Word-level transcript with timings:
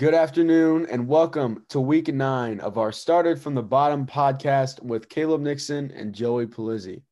Good 0.00 0.14
afternoon 0.14 0.86
and 0.90 1.06
welcome 1.06 1.66
to 1.68 1.78
week 1.78 2.08
nine 2.08 2.58
of 2.60 2.78
our 2.78 2.90
Started 2.90 3.38
from 3.38 3.54
the 3.54 3.62
Bottom 3.62 4.06
podcast 4.06 4.82
with 4.82 5.10
Caleb 5.10 5.42
Nixon 5.42 5.90
and 5.90 6.14
Joey 6.14 6.46
Palizzi. 6.46 7.02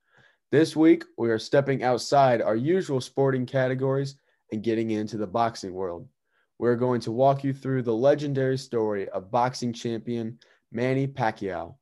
This 0.51 0.75
week, 0.75 1.05
we 1.19 1.29
are 1.29 1.39
stepping 1.39 1.83
outside 1.83 2.41
our 2.41 2.57
usual 2.57 3.03
sporting 3.03 3.45
categories 3.45 4.17
and 4.53 4.63
getting 4.63 4.93
into 4.93 5.19
the 5.19 5.27
boxing 5.27 5.75
world. 5.75 6.09
We're 6.59 6.77
going 6.77 7.03
to 7.03 7.13
walk 7.13 7.45
you 7.45 7.53
through 7.53 7.83
the 7.83 7.93
legendary 7.93 8.57
story 8.57 9.07
of 9.11 9.31
boxing 9.31 9.75
champion 9.75 10.39
Manny 10.73 11.07
Pacquiao. 11.07 11.75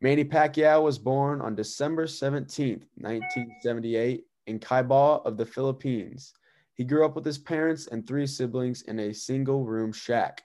Manny 0.00 0.24
Pacquiao 0.24 0.82
was 0.82 0.98
born 0.98 1.40
on 1.40 1.54
December 1.54 2.08
17, 2.08 2.84
1978, 2.96 4.24
in 4.48 4.58
Cibao 4.58 5.24
of 5.24 5.36
the 5.36 5.46
Philippines. 5.46 6.32
He 6.82 6.88
grew 6.88 7.04
up 7.04 7.14
with 7.14 7.24
his 7.24 7.38
parents 7.38 7.86
and 7.86 8.04
three 8.04 8.26
siblings 8.26 8.82
in 8.82 8.98
a 8.98 9.14
single 9.14 9.64
room 9.64 9.92
shack. 9.92 10.42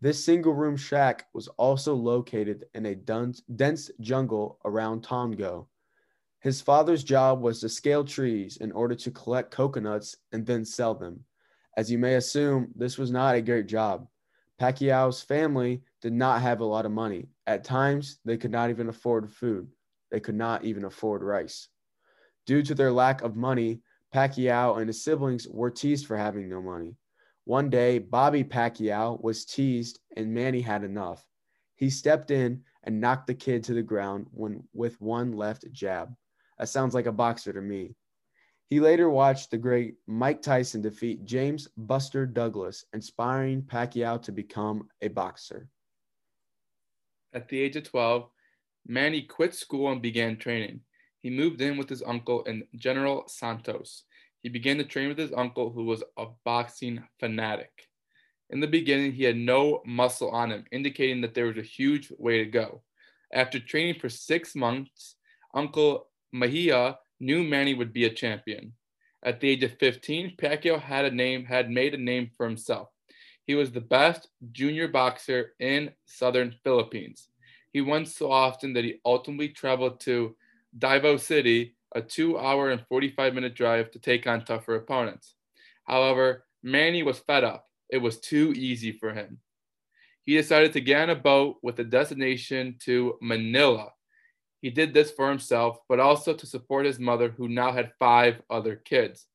This 0.00 0.24
single 0.24 0.54
room 0.54 0.76
shack 0.76 1.26
was 1.34 1.48
also 1.48 1.92
located 1.92 2.66
in 2.72 2.86
a 2.86 2.94
dense 2.94 3.90
jungle 3.98 4.60
around 4.64 5.02
Tongo. 5.02 5.66
His 6.38 6.60
father's 6.60 7.02
job 7.02 7.40
was 7.40 7.58
to 7.60 7.68
scale 7.68 8.04
trees 8.04 8.58
in 8.58 8.70
order 8.70 8.94
to 8.94 9.10
collect 9.10 9.50
coconuts 9.50 10.14
and 10.30 10.46
then 10.46 10.64
sell 10.64 10.94
them. 10.94 11.24
As 11.76 11.90
you 11.90 11.98
may 11.98 12.14
assume, 12.14 12.70
this 12.76 12.96
was 12.96 13.10
not 13.10 13.34
a 13.34 13.42
great 13.42 13.66
job. 13.66 14.06
Pacquiao's 14.60 15.20
family 15.20 15.82
did 16.00 16.12
not 16.12 16.42
have 16.42 16.60
a 16.60 16.64
lot 16.64 16.86
of 16.86 16.92
money. 16.92 17.26
At 17.48 17.64
times, 17.64 18.20
they 18.24 18.36
could 18.36 18.52
not 18.52 18.70
even 18.70 18.88
afford 18.88 19.32
food. 19.32 19.66
They 20.12 20.20
could 20.20 20.36
not 20.36 20.64
even 20.64 20.84
afford 20.84 21.24
rice. 21.24 21.66
Due 22.46 22.62
to 22.62 22.74
their 22.76 22.92
lack 22.92 23.22
of 23.22 23.34
money, 23.34 23.82
Pacquiao 24.14 24.78
and 24.78 24.88
his 24.88 25.02
siblings 25.02 25.48
were 25.48 25.70
teased 25.70 26.06
for 26.06 26.16
having 26.16 26.48
no 26.48 26.60
money. 26.60 26.96
One 27.44 27.70
day, 27.70 27.98
Bobby 27.98 28.44
Pacquiao 28.44 29.20
was 29.22 29.44
teased 29.44 29.98
and 30.16 30.32
Manny 30.32 30.60
had 30.60 30.84
enough. 30.84 31.26
He 31.74 31.90
stepped 31.90 32.30
in 32.30 32.62
and 32.84 33.00
knocked 33.00 33.26
the 33.26 33.34
kid 33.34 33.64
to 33.64 33.74
the 33.74 33.82
ground 33.82 34.26
when, 34.30 34.62
with 34.72 35.00
one 35.00 35.32
left 35.32 35.64
jab. 35.72 36.14
That 36.58 36.68
sounds 36.68 36.94
like 36.94 37.06
a 37.06 37.12
boxer 37.12 37.52
to 37.52 37.60
me. 37.60 37.96
He 38.68 38.80
later 38.80 39.10
watched 39.10 39.50
the 39.50 39.58
great 39.58 39.96
Mike 40.06 40.40
Tyson 40.40 40.80
defeat 40.80 41.24
James 41.24 41.68
Buster 41.76 42.24
Douglas, 42.24 42.84
inspiring 42.92 43.62
Pacquiao 43.62 44.22
to 44.22 44.32
become 44.32 44.88
a 45.00 45.08
boxer. 45.08 45.68
At 47.34 47.48
the 47.48 47.60
age 47.60 47.76
of 47.76 47.84
12, 47.84 48.28
Manny 48.86 49.22
quit 49.22 49.54
school 49.54 49.90
and 49.90 50.00
began 50.00 50.36
training. 50.36 50.80
He 51.22 51.30
moved 51.30 51.60
in 51.60 51.76
with 51.76 51.88
his 51.88 52.02
uncle 52.02 52.44
and 52.46 52.64
General 52.76 53.24
Santos. 53.28 54.02
He 54.42 54.48
began 54.48 54.76
to 54.78 54.84
train 54.84 55.08
with 55.08 55.18
his 55.18 55.32
uncle, 55.32 55.70
who 55.70 55.84
was 55.84 56.02
a 56.16 56.26
boxing 56.44 57.02
fanatic. 57.20 57.70
In 58.50 58.58
the 58.58 58.66
beginning, 58.66 59.12
he 59.12 59.22
had 59.22 59.36
no 59.36 59.82
muscle 59.86 60.30
on 60.30 60.50
him, 60.50 60.64
indicating 60.72 61.20
that 61.20 61.32
there 61.32 61.46
was 61.46 61.56
a 61.56 61.62
huge 61.62 62.12
way 62.18 62.38
to 62.38 62.50
go. 62.50 62.82
After 63.32 63.58
training 63.58 64.00
for 64.00 64.08
six 64.08 64.54
months, 64.54 65.16
Uncle 65.54 66.08
Mejia 66.32 66.98
knew 67.20 67.44
Manny 67.44 67.72
would 67.72 67.92
be 67.92 68.04
a 68.04 68.12
champion. 68.12 68.72
At 69.22 69.40
the 69.40 69.48
age 69.48 69.62
of 69.62 69.78
15, 69.78 70.36
Pacquiao 70.36 70.80
had 70.80 71.04
a 71.04 71.10
name, 71.10 71.44
had 71.44 71.70
made 71.70 71.94
a 71.94 71.98
name 71.98 72.30
for 72.36 72.46
himself. 72.46 72.88
He 73.46 73.54
was 73.54 73.70
the 73.70 73.80
best 73.80 74.28
junior 74.50 74.88
boxer 74.88 75.54
in 75.60 75.92
southern 76.04 76.56
Philippines. 76.64 77.28
He 77.72 77.80
won 77.80 78.06
so 78.06 78.30
often 78.30 78.72
that 78.72 78.84
he 78.84 79.00
ultimately 79.04 79.48
traveled 79.48 80.00
to 80.00 80.36
Davao 80.78 81.16
City, 81.16 81.76
a 81.94 82.00
two 82.00 82.38
hour 82.38 82.70
and 82.70 82.84
45 82.88 83.34
minute 83.34 83.54
drive 83.54 83.90
to 83.92 83.98
take 83.98 84.26
on 84.26 84.44
tougher 84.44 84.74
opponents. 84.76 85.34
However, 85.84 86.44
Manny 86.62 87.02
was 87.02 87.18
fed 87.18 87.44
up. 87.44 87.66
It 87.90 87.98
was 87.98 88.20
too 88.20 88.52
easy 88.56 88.92
for 88.92 89.12
him. 89.12 89.38
He 90.24 90.36
decided 90.36 90.72
to 90.72 90.80
get 90.80 91.02
on 91.02 91.10
a 91.10 91.16
boat 91.16 91.58
with 91.62 91.78
a 91.80 91.84
destination 91.84 92.76
to 92.84 93.18
Manila. 93.20 93.90
He 94.60 94.70
did 94.70 94.94
this 94.94 95.10
for 95.10 95.28
himself, 95.28 95.78
but 95.88 95.98
also 95.98 96.32
to 96.32 96.46
support 96.46 96.86
his 96.86 97.00
mother, 97.00 97.30
who 97.30 97.48
now 97.48 97.72
had 97.72 97.92
five 97.98 98.40
other 98.48 98.76
kids. 98.76 99.26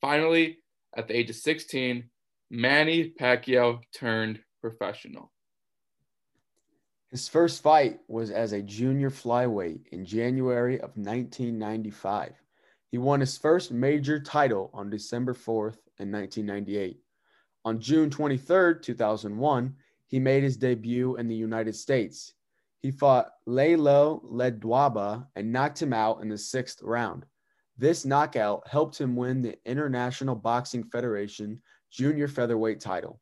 Finally, 0.00 0.58
at 0.96 1.08
the 1.08 1.16
age 1.16 1.30
of 1.30 1.36
16, 1.36 2.04
Manny 2.50 3.12
Pacquiao 3.18 3.80
turned 3.92 4.40
professional. 4.60 5.32
His 7.12 7.28
first 7.28 7.62
fight 7.62 8.00
was 8.08 8.30
as 8.30 8.54
a 8.54 8.62
junior 8.62 9.10
flyweight 9.10 9.88
in 9.88 10.06
January 10.06 10.76
of 10.76 10.96
1995. 10.96 12.32
He 12.90 12.96
won 12.96 13.20
his 13.20 13.36
first 13.36 13.70
major 13.70 14.18
title 14.18 14.70
on 14.72 14.88
December 14.88 15.34
4th 15.34 15.76
in 15.98 16.10
1998. 16.10 17.02
On 17.66 17.78
June 17.78 18.08
23, 18.08 18.76
2001, 18.80 19.76
he 20.06 20.18
made 20.18 20.42
his 20.42 20.56
debut 20.56 21.16
in 21.16 21.28
the 21.28 21.34
United 21.34 21.76
States. 21.76 22.32
He 22.80 22.90
fought 22.90 23.32
Lalo 23.44 24.22
Ledwaba 24.24 25.26
and 25.36 25.52
knocked 25.52 25.82
him 25.82 25.92
out 25.92 26.22
in 26.22 26.30
the 26.30 26.38
sixth 26.38 26.82
round. 26.82 27.26
This 27.76 28.06
knockout 28.06 28.66
helped 28.66 28.98
him 28.98 29.16
win 29.16 29.42
the 29.42 29.58
International 29.66 30.34
Boxing 30.34 30.84
Federation 30.84 31.60
junior 31.90 32.26
featherweight 32.26 32.80
title. 32.80 33.20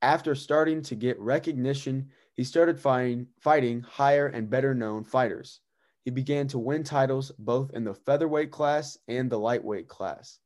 After 0.00 0.34
starting 0.34 0.80
to 0.82 0.94
get 0.94 1.20
recognition, 1.20 2.08
he 2.38 2.44
started 2.44 2.78
fighting, 2.78 3.26
fighting 3.40 3.80
higher 3.80 4.28
and 4.28 4.48
better 4.48 4.72
known 4.72 5.02
fighters. 5.02 5.60
He 6.04 6.12
began 6.12 6.46
to 6.48 6.58
win 6.60 6.84
titles 6.84 7.32
both 7.36 7.72
in 7.74 7.82
the 7.82 7.94
featherweight 7.94 8.52
class 8.52 8.96
and 9.08 9.28
the 9.28 9.40
lightweight 9.40 9.88
class. 9.88 10.38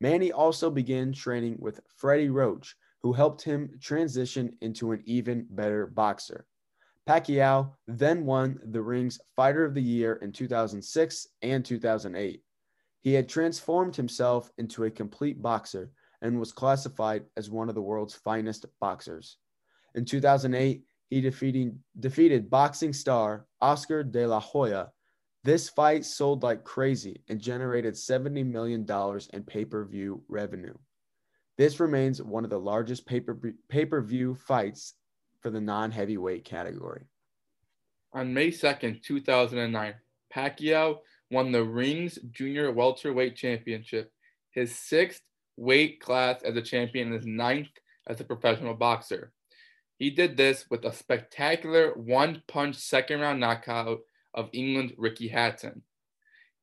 Manny 0.00 0.32
also 0.32 0.70
began 0.70 1.12
training 1.12 1.58
with 1.58 1.82
Freddie 1.96 2.30
Roach, 2.30 2.74
who 3.02 3.12
helped 3.12 3.42
him 3.42 3.78
transition 3.78 4.56
into 4.62 4.92
an 4.92 5.02
even 5.04 5.46
better 5.50 5.86
boxer. 5.86 6.46
Pacquiao 7.06 7.72
then 7.86 8.24
won 8.24 8.58
the 8.64 8.80
ring's 8.80 9.20
Fighter 9.36 9.66
of 9.66 9.74
the 9.74 9.82
Year 9.82 10.14
in 10.22 10.32
2006 10.32 11.26
and 11.42 11.62
2008. 11.62 12.42
He 13.02 13.12
had 13.12 13.28
transformed 13.28 13.96
himself 13.96 14.50
into 14.56 14.84
a 14.84 14.90
complete 14.90 15.42
boxer 15.42 15.90
and 16.22 16.40
was 16.40 16.52
classified 16.52 17.26
as 17.36 17.50
one 17.50 17.68
of 17.68 17.74
the 17.74 17.82
world's 17.82 18.14
finest 18.14 18.64
boxers. 18.80 19.36
In 19.94 20.06
2008, 20.06 20.84
he 21.10 21.20
defeating, 21.20 21.78
defeated 22.00 22.50
boxing 22.50 22.92
star 22.92 23.46
Oscar 23.60 24.02
de 24.02 24.26
la 24.26 24.40
Hoya. 24.40 24.90
This 25.42 25.68
fight 25.68 26.04
sold 26.04 26.42
like 26.42 26.64
crazy 26.64 27.22
and 27.28 27.40
generated 27.40 27.94
$70 27.94 28.46
million 28.46 28.86
in 29.32 29.42
pay 29.42 29.64
per 29.64 29.84
view 29.84 30.22
revenue. 30.28 30.74
This 31.58 31.78
remains 31.78 32.22
one 32.22 32.44
of 32.44 32.50
the 32.50 32.58
largest 32.58 33.06
pay 33.06 33.20
per 33.20 34.00
view 34.00 34.34
fights 34.34 34.94
for 35.40 35.50
the 35.50 35.60
non 35.60 35.90
heavyweight 35.90 36.44
category. 36.44 37.04
On 38.14 38.32
May 38.32 38.48
2nd, 38.48 39.02
2009, 39.02 39.94
Pacquiao 40.34 40.98
won 41.30 41.52
the 41.52 41.62
Rings 41.62 42.18
Junior 42.30 42.72
Welterweight 42.72 43.36
Championship, 43.36 44.10
his 44.52 44.74
sixth 44.74 45.20
weight 45.56 46.00
class 46.00 46.42
as 46.42 46.56
a 46.56 46.62
champion 46.62 47.08
and 47.08 47.16
his 47.16 47.26
ninth 47.26 47.68
as 48.06 48.20
a 48.20 48.24
professional 48.24 48.74
boxer. 48.74 49.32
He 49.96 50.10
did 50.10 50.36
this 50.36 50.66
with 50.70 50.84
a 50.84 50.92
spectacular 50.92 51.92
one 51.94 52.42
punch 52.48 52.76
second 52.76 53.20
round 53.20 53.40
knockout 53.40 54.00
of 54.34 54.50
England's 54.52 54.94
Ricky 54.98 55.28
Hatton. 55.28 55.82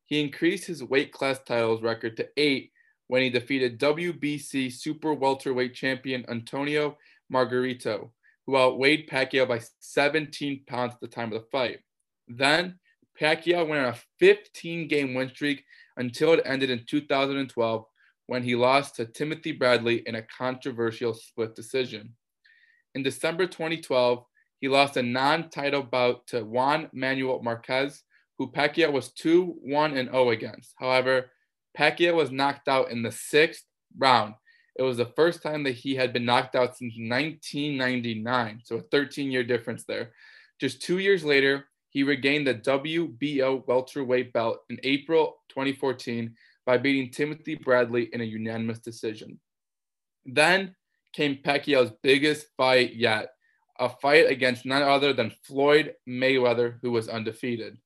He 0.05 0.19
increased 0.19 0.65
his 0.65 0.83
weight 0.83 1.13
class 1.13 1.39
titles 1.39 1.81
record 1.81 2.17
to 2.17 2.27
eight 2.35 2.71
when 3.07 3.21
he 3.21 3.29
defeated 3.29 3.79
WBC 3.79 4.71
super 4.71 5.13
welterweight 5.13 5.73
champion 5.73 6.25
Antonio 6.29 6.97
Margarito, 7.31 8.11
who 8.45 8.57
outweighed 8.57 9.09
Pacquiao 9.09 9.47
by 9.47 9.61
17 9.79 10.63
pounds 10.67 10.93
at 10.93 10.99
the 10.99 11.07
time 11.07 11.31
of 11.31 11.41
the 11.41 11.47
fight. 11.49 11.79
Then 12.27 12.79
Pacquiao 13.19 13.67
went 13.67 13.85
on 13.85 13.93
a 13.93 13.97
15 14.19 14.87
game 14.87 15.13
win 15.13 15.29
streak 15.29 15.63
until 15.97 16.33
it 16.33 16.41
ended 16.45 16.69
in 16.69 16.85
2012 16.85 17.85
when 18.27 18.43
he 18.43 18.55
lost 18.55 18.95
to 18.95 19.05
Timothy 19.05 19.51
Bradley 19.51 20.03
in 20.05 20.15
a 20.15 20.23
controversial 20.23 21.13
split 21.13 21.55
decision. 21.55 22.13
In 22.93 23.03
December 23.03 23.47
2012, 23.47 24.23
he 24.59 24.67
lost 24.67 24.97
a 24.97 25.03
non-title 25.03 25.83
bout 25.83 26.27
to 26.27 26.43
Juan 26.43 26.89
Manuel 26.93 27.41
Marquez, 27.41 28.03
who 28.37 28.51
Pacquiao 28.51 28.91
was 28.91 29.11
2-1 29.13 29.97
and 29.97 30.09
0 30.09 30.31
against. 30.31 30.73
However, 30.77 31.31
Pacquiao 31.77 32.15
was 32.15 32.31
knocked 32.31 32.67
out 32.67 32.91
in 32.91 33.01
the 33.01 33.11
sixth 33.11 33.63
round. 33.97 34.35
It 34.75 34.83
was 34.83 34.97
the 34.97 35.11
first 35.15 35.43
time 35.43 35.63
that 35.63 35.75
he 35.75 35.95
had 35.95 36.13
been 36.13 36.25
knocked 36.25 36.55
out 36.55 36.77
since 36.77 36.93
1999, 36.97 38.61
so 38.63 38.77
a 38.77 38.83
13-year 38.83 39.43
difference 39.43 39.83
there. 39.85 40.11
Just 40.59 40.81
two 40.81 40.99
years 40.99 41.23
later, 41.23 41.65
he 41.89 42.03
regained 42.03 42.47
the 42.47 42.55
WBO 42.55 43.67
welterweight 43.67 44.31
belt 44.31 44.59
in 44.69 44.79
April 44.83 45.37
2014 45.49 46.33
by 46.65 46.77
beating 46.77 47.11
Timothy 47.11 47.55
Bradley 47.55 48.09
in 48.13 48.21
a 48.21 48.25
unanimous 48.25 48.79
decision. 48.79 49.39
Then 50.25 50.75
came 51.13 51.39
Pacquiao's 51.43 51.91
biggest 52.03 52.47
fight 52.57 52.95
yet, 52.95 53.31
a 53.79 53.89
fight 53.89 54.29
against 54.29 54.65
none 54.65 54.83
other 54.83 55.13
than 55.13 55.33
Floyd 55.43 55.95
Mayweather, 56.07 56.77
who 56.81 56.91
was 56.91 57.09
undefeated. 57.09 57.77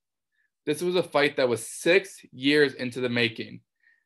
This 0.65 0.81
was 0.81 0.95
a 0.95 1.03
fight 1.03 1.37
that 1.37 1.49
was 1.49 1.67
six 1.67 2.19
years 2.31 2.73
into 2.73 2.99
the 2.99 3.09
making. 3.09 3.61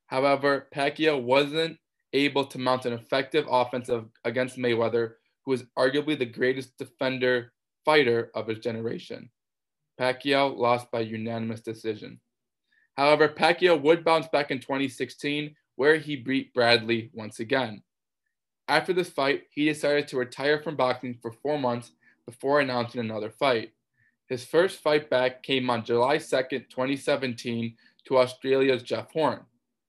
However, 0.07 0.67
Pacquiao 0.73 1.21
wasn't 1.21 1.77
able 2.13 2.45
to 2.45 2.57
mount 2.57 2.85
an 2.85 2.93
effective 2.93 3.45
offensive 3.49 4.05
against 4.25 4.57
Mayweather, 4.57 5.13
who 5.45 5.53
is 5.53 5.65
arguably 5.77 6.17
the 6.17 6.25
greatest 6.25 6.77
defender 6.77 7.53
fighter 7.85 8.31
of 8.35 8.47
his 8.47 8.59
generation. 8.59 9.29
Pacquiao 9.99 10.55
lost 10.57 10.91
by 10.91 11.01
unanimous 11.01 11.61
decision. 11.61 12.19
However, 12.95 13.29
Pacquiao 13.29 13.81
would 13.81 14.03
bounce 14.03 14.27
back 14.27 14.51
in 14.51 14.59
2016, 14.59 15.55
where 15.75 15.97
he 15.97 16.15
beat 16.15 16.53
Bradley 16.53 17.09
once 17.13 17.39
again. 17.39 17.81
After 18.69 18.93
this 18.93 19.09
fight, 19.09 19.47
he 19.49 19.65
decided 19.65 20.07
to 20.07 20.17
retire 20.17 20.61
from 20.61 20.75
boxing 20.75 21.17
for 21.19 21.31
four 21.31 21.57
months 21.57 21.91
before 22.27 22.59
announcing 22.59 23.01
another 23.01 23.31
fight. 23.31 23.71
His 24.27 24.45
first 24.45 24.79
fight 24.79 25.09
back 25.09 25.41
came 25.41 25.71
on 25.71 25.83
July 25.83 26.17
2nd, 26.17 26.69
2017, 26.69 27.75
to 28.05 28.17
Australia's 28.19 28.83
Jeff 28.83 29.11
Horn. 29.11 29.39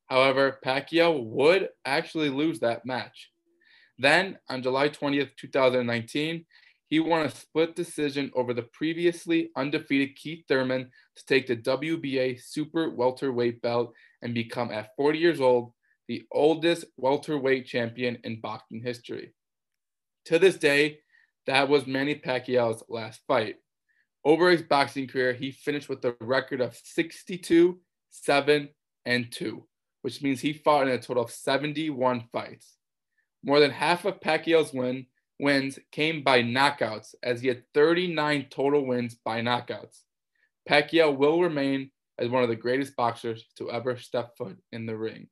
However, 0.06 0.59
Pacquiao 0.65 1.23
would 1.23 1.69
actually 1.85 2.31
lose 2.31 2.59
that 2.61 2.87
match. 2.87 3.31
Then, 3.99 4.38
on 4.49 4.62
July 4.62 4.88
20th, 4.88 5.37
2019, 5.37 6.47
he 6.87 7.00
won 7.00 7.26
a 7.26 7.31
split 7.31 7.76
decision 7.76 8.33
over 8.35 8.55
the 8.55 8.62
previously 8.62 9.50
undefeated 9.56 10.17
Keith 10.17 10.47
Thurman 10.49 10.91
to 11.17 11.26
take 11.26 11.47
the 11.47 11.56
WBA 11.56 12.43
super 12.43 12.88
welterweight 12.88 13.61
belt 13.61 13.93
and 14.23 14.33
become, 14.33 14.71
at 14.71 14.97
40 14.97 15.19
years 15.19 15.41
old, 15.41 15.75
the 16.11 16.25
oldest 16.33 16.85
welterweight 16.97 17.65
champion 17.67 18.19
in 18.25 18.41
boxing 18.41 18.83
history. 18.83 19.33
To 20.25 20.41
this 20.41 20.57
day, 20.57 20.99
that 21.47 21.69
was 21.69 21.87
Manny 21.87 22.17
Pacquiao's 22.17 22.83
last 22.89 23.21
fight. 23.29 23.59
Over 24.25 24.51
his 24.51 24.62
boxing 24.62 25.07
career, 25.07 25.33
he 25.33 25.53
finished 25.53 25.89
with 25.89 26.05
a 26.05 26.17
record 26.21 26.61
of 26.61 26.77
62, 26.83 27.79
7, 28.11 28.69
and 29.05 29.31
2, 29.31 29.65
which 30.03 30.21
means 30.21 30.41
he 30.41 30.53
fought 30.53 30.89
in 30.89 30.95
a 30.95 30.99
total 30.99 31.23
of 31.23 31.31
71 31.31 32.25
fights. 32.33 32.75
More 33.45 33.61
than 33.61 33.71
half 33.71 34.05
of 34.05 34.21
Pacquiao's 34.21 34.73
win 34.73 35.07
wins 35.39 35.79
came 35.93 36.25
by 36.25 36.43
knockouts, 36.43 37.15
as 37.23 37.41
he 37.41 37.47
had 37.47 37.62
39 37.73 38.49
total 38.51 38.85
wins 38.85 39.15
by 39.15 39.43
knockouts. 39.43 40.01
Pacquiao 40.69 41.17
will 41.17 41.41
remain 41.41 41.93
as 42.19 42.29
one 42.29 42.43
of 42.43 42.49
the 42.49 42.57
greatest 42.57 42.97
boxers 42.97 43.45
to 43.59 43.71
ever 43.71 43.97
step 43.97 44.37
foot 44.37 44.59
in 44.73 44.87
the 44.87 44.97
ring. 44.97 45.29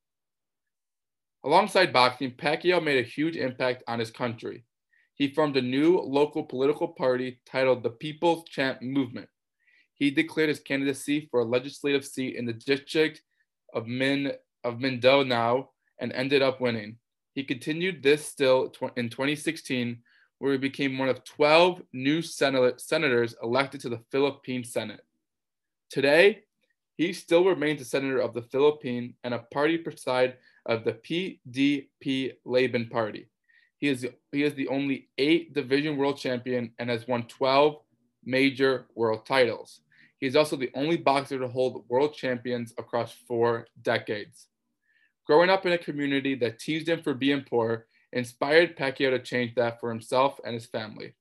Alongside 1.44 1.92
boxing, 1.92 2.32
Pacquiao 2.32 2.82
made 2.82 2.98
a 2.98 3.08
huge 3.08 3.36
impact 3.36 3.84
on 3.86 3.98
his 3.98 4.10
country. 4.10 4.64
He 5.14 5.34
formed 5.34 5.56
a 5.56 5.62
new 5.62 5.98
local 5.98 6.44
political 6.44 6.88
party 6.88 7.40
titled 7.46 7.82
the 7.82 7.90
People's 7.90 8.44
Champ 8.48 8.82
Movement. 8.82 9.28
He 9.94 10.10
declared 10.10 10.48
his 10.48 10.60
candidacy 10.60 11.28
for 11.30 11.40
a 11.40 11.44
legislative 11.44 12.04
seat 12.04 12.36
in 12.36 12.46
the 12.46 12.52
district 12.52 13.22
of 13.74 13.86
Min 13.86 14.32
of 14.64 14.82
and 14.82 16.12
ended 16.12 16.42
up 16.42 16.60
winning. 16.60 16.96
He 17.34 17.44
continued 17.44 18.02
this 18.02 18.26
still 18.26 18.72
in 18.96 19.08
2016, 19.08 20.02
where 20.38 20.52
he 20.52 20.58
became 20.58 20.98
one 20.98 21.08
of 21.08 21.24
12 21.24 21.82
new 21.92 22.22
senators 22.22 23.34
elected 23.42 23.80
to 23.80 23.88
the 23.88 24.02
Philippine 24.10 24.64
Senate. 24.64 25.04
Today, 25.90 26.44
he 26.96 27.12
still 27.12 27.44
remains 27.44 27.80
a 27.80 27.84
senator 27.84 28.18
of 28.18 28.34
the 28.34 28.42
Philippines 28.42 29.14
and 29.24 29.34
a 29.34 29.38
party 29.38 29.78
preside 29.78 30.36
of 30.68 30.84
the 30.84 30.92
PDP 30.92 32.34
Laban 32.44 32.88
Party. 32.88 33.28
He 33.78 33.88
is, 33.88 34.06
he 34.32 34.42
is 34.42 34.54
the 34.54 34.68
only 34.68 35.08
eight 35.18 35.54
division 35.54 35.96
world 35.96 36.18
champion 36.18 36.72
and 36.78 36.90
has 36.90 37.08
won 37.08 37.24
12 37.24 37.76
major 38.24 38.86
world 38.94 39.24
titles. 39.24 39.80
He 40.18 40.26
is 40.26 40.36
also 40.36 40.56
the 40.56 40.70
only 40.74 40.96
boxer 40.96 41.38
to 41.38 41.48
hold 41.48 41.84
world 41.88 42.14
champions 42.14 42.74
across 42.76 43.12
four 43.12 43.66
decades. 43.82 44.48
Growing 45.26 45.48
up 45.50 45.64
in 45.64 45.72
a 45.72 45.78
community 45.78 46.34
that 46.36 46.58
teased 46.58 46.88
him 46.88 47.02
for 47.02 47.14
being 47.14 47.44
poor 47.48 47.86
inspired 48.12 48.76
Pacquiao 48.76 49.10
to 49.10 49.18
change 49.18 49.54
that 49.54 49.78
for 49.78 49.90
himself 49.90 50.40
and 50.44 50.54
his 50.54 50.66
family. 50.66 51.14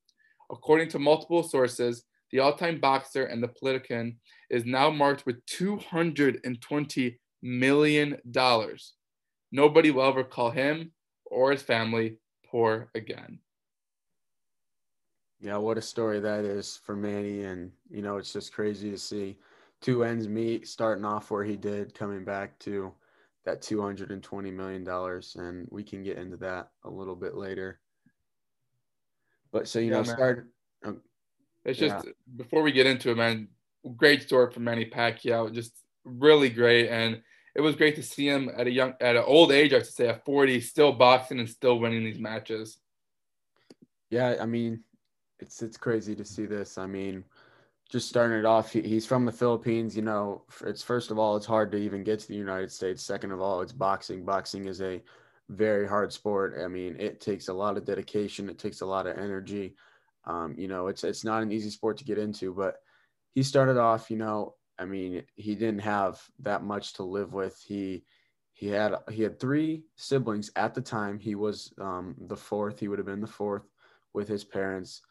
According 0.52 0.90
to 0.90 1.00
multiple 1.00 1.44
sources, 1.44 2.04
the 2.32 2.40
all 2.40 2.56
time 2.56 2.80
boxer 2.80 3.26
and 3.26 3.42
the 3.42 3.50
politician 3.50 4.20
is 4.50 4.66
now 4.66 4.90
marked 4.90 5.26
with 5.26 5.46
$220 5.46 7.18
million. 7.42 8.18
Nobody 9.52 9.92
will 9.92 10.04
ever 10.04 10.24
call 10.24 10.52
him 10.52 10.92
or 11.26 11.52
his 11.52 11.62
family 11.62 12.18
poor 12.46 12.90
again. 12.96 13.40
Yeah, 15.40 15.58
what 15.58 15.78
a 15.78 15.82
story 15.82 16.20
that 16.20 16.46
is 16.46 16.80
for 16.84 16.96
Manny. 16.96 17.44
And, 17.44 17.72
you 17.90 18.02
know, 18.02 18.18
it's 18.18 18.34
just 18.34 18.54
crazy 18.54 18.90
to 18.90 18.98
see 18.98 19.38
two 19.82 20.04
ends 20.04 20.28
meet, 20.28 20.68
starting 20.68 21.06
off 21.06 21.30
where 21.30 21.44
he 21.44 21.56
did, 21.56 21.94
coming 21.94 22.26
back 22.26 22.58
to 22.60 22.92
that 23.46 23.62
$220 23.62 24.54
million. 24.54 24.88
And 25.36 25.68
we 25.70 25.84
can 25.84 26.04
get 26.04 26.18
into 26.18 26.38
that 26.38 26.70
a 26.84 26.90
little 26.90 27.16
bit 27.16 27.36
later. 27.36 27.80
But 29.52 29.68
so, 29.68 29.80
you 29.80 29.92
yeah, 29.92 30.02
know, 30.02 30.04
man. 30.04 30.16
start. 30.16 30.48
Um, 30.84 31.02
it's 31.64 31.80
just 31.80 32.08
before 32.36 32.64
we 32.64 32.72
get 32.72 32.88
into 32.88 33.12
it, 33.12 33.18
man, 33.18 33.48
great 33.96 34.24
story 34.24 34.52
from 34.52 34.64
Manny 34.64 34.86
Pacquiao. 34.86 35.54
Just 35.54 35.74
really 36.04 36.50
great. 36.50 36.90
And 36.90 37.22
it 37.58 37.62
was 37.62 37.76
great 37.76 37.96
to 37.96 38.04
see 38.04 38.28
him 38.30 38.52
at 38.56 38.68
a 38.68 38.72
young, 38.72 38.94
at 39.02 39.16
an 39.16 39.24
old 39.26 39.52
age, 39.52 39.74
I 39.74 39.80
should 39.80 39.88
say, 39.88 40.08
at 40.10 40.24
40, 40.24 40.62
still 40.62 40.94
boxing 40.94 41.40
and 41.40 41.50
still 41.50 41.80
winning 41.80 42.04
these 42.04 42.20
matches. 42.20 42.78
Yeah. 44.12 44.36
I 44.40 44.46
mean, 44.46 44.84
it's, 45.40 45.64
it's 45.64 45.76
crazy 45.76 46.16
to 46.16 46.24
see 46.24 46.46
this. 46.46 46.78
I 46.78 46.86
mean, 46.86 47.24
just 47.90 48.10
starting 48.10 48.38
it 48.38 48.46
off, 48.46 48.72
he, 48.72 48.82
he's 48.82 49.08
from 49.08 49.26
the 49.26 49.32
Philippines. 49.32 49.96
You 49.96 50.04
know, 50.04 50.44
it's 50.64 50.84
first 50.84 51.10
of 51.10 51.18
all, 51.18 51.36
it's 51.36 51.48
hard 51.48 51.72
to 51.72 51.80
even 51.80 52.04
get 52.04 52.20
to 52.20 52.28
the 52.28 52.36
United 52.36 52.72
States. 52.72 53.02
Second 53.02 53.32
of 53.32 53.42
all, 53.42 53.62
it's 53.62 53.74
boxing. 53.74 54.24
Boxing 54.24 54.68
is 54.68 54.80
a 54.80 55.02
very 55.50 55.88
hard 55.88 56.14
sport. 56.14 56.60
I 56.64 56.68
mean, 56.68 56.96
it 57.00 57.20
takes 57.20 57.48
a 57.48 57.54
lot 57.54 57.76
of 57.76 57.86
dedication. 57.86 58.50
It 58.50 58.60
takes 58.60 58.82
a 58.82 58.86
lot 58.86 59.08
of 59.08 59.18
energy. 59.18 59.76
Um, 60.26 60.54
you 60.60 60.68
know, 60.68 60.88
it's 60.88 61.04
it's 61.04 61.24
not 61.24 61.42
an 61.42 61.52
easy 61.52 61.72
sport 61.72 61.98
to 61.98 62.04
get 62.06 62.20
into. 62.20 62.54
But 62.54 62.76
he 63.34 63.42
started 63.42 63.78
off, 63.78 64.12
you 64.12 64.18
know, 64.18 64.54
I 64.80 64.86
mean, 64.86 65.24
he 65.36 65.56
didn't 65.56 65.82
have 65.82 66.22
that 66.40 66.64
much 66.64 66.94
to 66.94 67.04
live 67.04 67.34
with. 67.34 67.62
He 67.66 68.04
he 68.54 68.68
had 68.68 68.96
he 69.12 69.24
had 69.24 69.40
three 69.40 69.84
siblings 69.96 70.52
at 70.56 70.74
the 70.74 70.82
time. 70.82 71.20
He 71.20 71.36
was 71.36 71.74
um, 71.80 72.16
the 72.28 72.38
fourth. 72.38 72.80
He 72.80 72.88
would 72.88 73.00
have 73.00 73.06
been 73.06 73.22
the 73.22 73.28
fourth 73.28 73.68
with 74.14 74.28
his 74.28 74.44
parents 74.44 75.02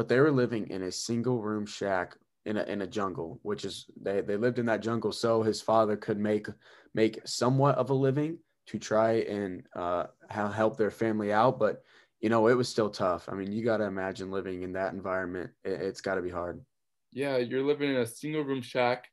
but 0.00 0.08
they 0.08 0.18
were 0.18 0.32
living 0.32 0.66
in 0.70 0.84
a 0.84 0.90
single 0.90 1.42
room 1.42 1.66
shack 1.66 2.16
in 2.46 2.56
a 2.56 2.62
in 2.62 2.80
a 2.80 2.86
jungle, 2.86 3.38
which 3.42 3.66
is 3.66 3.84
they 4.00 4.22
they 4.22 4.38
lived 4.38 4.58
in 4.58 4.64
that 4.64 4.80
jungle 4.80 5.12
so 5.12 5.42
his 5.42 5.60
father 5.60 5.94
could 5.94 6.18
make 6.18 6.46
make 6.94 7.20
somewhat 7.26 7.76
of 7.76 7.90
a 7.90 7.94
living 7.94 8.38
to 8.68 8.78
try 8.78 9.16
and 9.28 9.62
uh, 9.76 10.06
help 10.30 10.78
their 10.78 10.90
family 10.90 11.34
out. 11.34 11.58
But 11.58 11.82
you 12.20 12.30
know, 12.30 12.46
it 12.46 12.54
was 12.54 12.66
still 12.66 12.88
tough. 12.88 13.28
I 13.30 13.34
mean, 13.34 13.52
you 13.52 13.62
got 13.62 13.76
to 13.76 13.84
imagine 13.84 14.30
living 14.30 14.62
in 14.62 14.72
that 14.72 14.94
environment. 14.94 15.50
It, 15.64 15.82
it's 15.82 16.00
got 16.00 16.14
to 16.14 16.22
be 16.22 16.30
hard. 16.30 16.64
Yeah, 17.12 17.36
you're 17.36 17.62
living 17.62 17.90
in 17.90 17.96
a 17.96 18.06
single 18.06 18.42
room 18.42 18.62
shack 18.62 19.06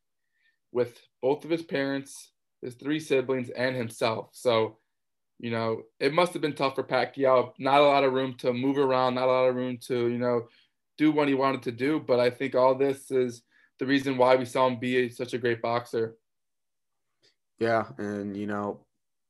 with 0.71 1.00
both 1.21 1.43
of 1.43 1.50
his 1.50 1.63
parents, 1.63 2.31
his 2.62 2.75
three 2.75 3.00
siblings, 3.00 3.50
and 3.50 3.75
himself. 3.75 4.29
So, 4.33 4.77
you 5.39 5.51
know, 5.51 5.83
it 6.00 6.13
must 6.13 6.33
have 6.33 6.41
been 6.41 6.55
tough 6.55 6.75
for 6.75 6.83
Pacquiao. 6.83 7.53
Not 7.59 7.81
a 7.81 7.86
lot 7.86 8.03
of 8.03 8.13
room 8.13 8.36
to 8.39 8.53
move 8.53 8.77
around, 8.77 9.15
not 9.15 9.27
a 9.27 9.31
lot 9.31 9.50
of 9.50 9.55
room 9.55 9.77
to, 9.88 10.07
you 10.07 10.17
know, 10.17 10.47
do 10.97 11.12
what 11.12 11.27
he 11.27 11.33
wanted 11.33 11.63
to 11.63 11.71
do. 11.71 12.00
But 12.00 12.19
I 12.19 12.29
think 12.29 12.55
all 12.55 12.75
this 12.75 13.12
is 13.12 13.43
the 13.79 13.86
reason 13.86 14.17
why 14.17 14.36
we 14.36 14.45
saw 14.45 14.67
him 14.67 14.79
be 14.79 15.09
such 15.09 15.33
a 15.33 15.38
great 15.38 15.62
boxer. 15.62 16.15
Yeah, 17.59 17.86
and 17.97 18.36
you 18.38 18.47
know, 18.47 18.86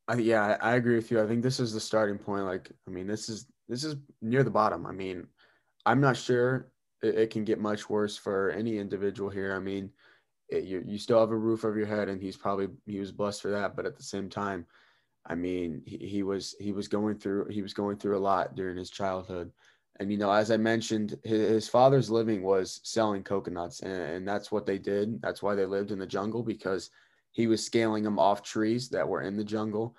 I 0.07 0.15
yeah, 0.15 0.57
I 0.61 0.75
agree 0.75 0.95
with 0.95 1.11
you. 1.11 1.21
I 1.21 1.27
think 1.27 1.43
this 1.43 1.59
is 1.59 1.73
the 1.73 1.79
starting 1.79 2.17
point. 2.17 2.45
Like, 2.45 2.71
I 2.87 2.91
mean, 2.91 3.07
this 3.07 3.29
is 3.29 3.45
this 3.69 3.83
is 3.83 3.95
near 4.21 4.43
the 4.43 4.49
bottom. 4.49 4.85
I 4.85 4.91
mean, 4.91 5.27
I'm 5.85 6.01
not 6.01 6.17
sure 6.17 6.69
it, 7.01 7.15
it 7.15 7.29
can 7.29 7.43
get 7.43 7.59
much 7.59 7.89
worse 7.89 8.17
for 8.17 8.49
any 8.51 8.77
individual 8.77 9.29
here. 9.29 9.55
I 9.55 9.59
mean, 9.59 9.89
it, 10.49 10.63
you 10.63 10.83
you 10.85 10.97
still 10.97 11.19
have 11.19 11.31
a 11.31 11.37
roof 11.37 11.65
over 11.65 11.77
your 11.77 11.87
head, 11.87 12.09
and 12.09 12.21
he's 12.21 12.37
probably 12.37 12.69
he 12.85 12.99
was 12.99 13.11
blessed 13.11 13.41
for 13.41 13.51
that. 13.51 13.75
But 13.75 13.85
at 13.85 13.97
the 13.97 14.03
same 14.03 14.29
time, 14.29 14.65
I 15.25 15.35
mean, 15.35 15.81
he, 15.85 15.97
he 15.97 16.23
was 16.23 16.55
he 16.59 16.71
was 16.71 16.87
going 16.87 17.17
through 17.17 17.47
he 17.47 17.61
was 17.61 17.73
going 17.73 17.97
through 17.97 18.17
a 18.17 18.19
lot 18.19 18.55
during 18.55 18.77
his 18.77 18.89
childhood. 18.89 19.51
And 19.99 20.11
you 20.11 20.17
know, 20.17 20.31
as 20.31 20.51
I 20.51 20.57
mentioned, 20.57 21.17
his, 21.23 21.49
his 21.49 21.69
father's 21.69 22.09
living 22.09 22.43
was 22.43 22.79
selling 22.83 23.23
coconuts, 23.23 23.81
and, 23.81 23.91
and, 23.91 24.27
that's 24.27 24.51
what 24.51 24.65
they 24.65 24.77
did. 24.77 25.21
That's 25.21 25.41
why 25.41 25.55
they 25.55 25.65
lived 25.65 25.91
in 25.91 25.97
the 25.97 26.05
jungle 26.05 26.43
because 26.43 26.91
he 27.31 27.47
was 27.47 27.65
scaling 27.65 28.03
them 28.03 28.19
off 28.19 28.43
trees 28.43 28.89
that 28.89 29.07
were 29.07 29.21
in 29.21 29.35
the 29.35 29.43
jungle. 29.43 29.95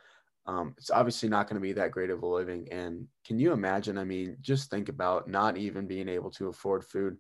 Um, 0.47 0.75
it's 0.79 0.91
obviously 0.91 1.29
not 1.29 1.47
going 1.47 1.61
to 1.61 1.67
be 1.67 1.75
that 1.75 1.91
great 1.91 2.11
of 2.11 2.23
a 2.23 2.27
living. 2.27 2.69
And 2.73 3.07
can 3.27 3.39
you 3.39 3.53
imagine? 3.53 3.99
I 3.99 4.05
mean, 4.05 4.39
just 4.41 4.71
think 4.71 4.89
about 4.89 5.29
not 5.29 5.59
even 5.59 5.87
being 5.87 6.09
able 6.09 6.31
to 6.33 6.49
afford 6.49 6.85
food. 6.85 7.19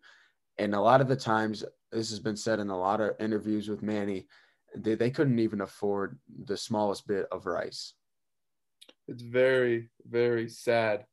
And 0.56 0.74
a 0.74 0.80
lot 0.80 1.00
of 1.00 1.08
the 1.08 1.16
times, 1.16 1.62
this 1.92 2.10
has 2.10 2.20
been 2.20 2.36
said 2.36 2.58
in 2.58 2.70
a 2.70 2.78
lot 2.78 3.00
of 3.00 3.16
interviews 3.20 3.68
with 3.68 3.82
Manny, 3.82 4.26
they, 4.76 4.94
they 4.94 5.10
couldn't 5.10 5.38
even 5.38 5.60
afford 5.60 6.18
the 6.44 6.56
smallest 6.56 7.06
bit 7.06 7.26
of 7.32 7.46
rice. 7.46 7.94
It's 9.06 9.22
very, 9.22 9.88
very 10.06 10.48
sad 10.48 11.04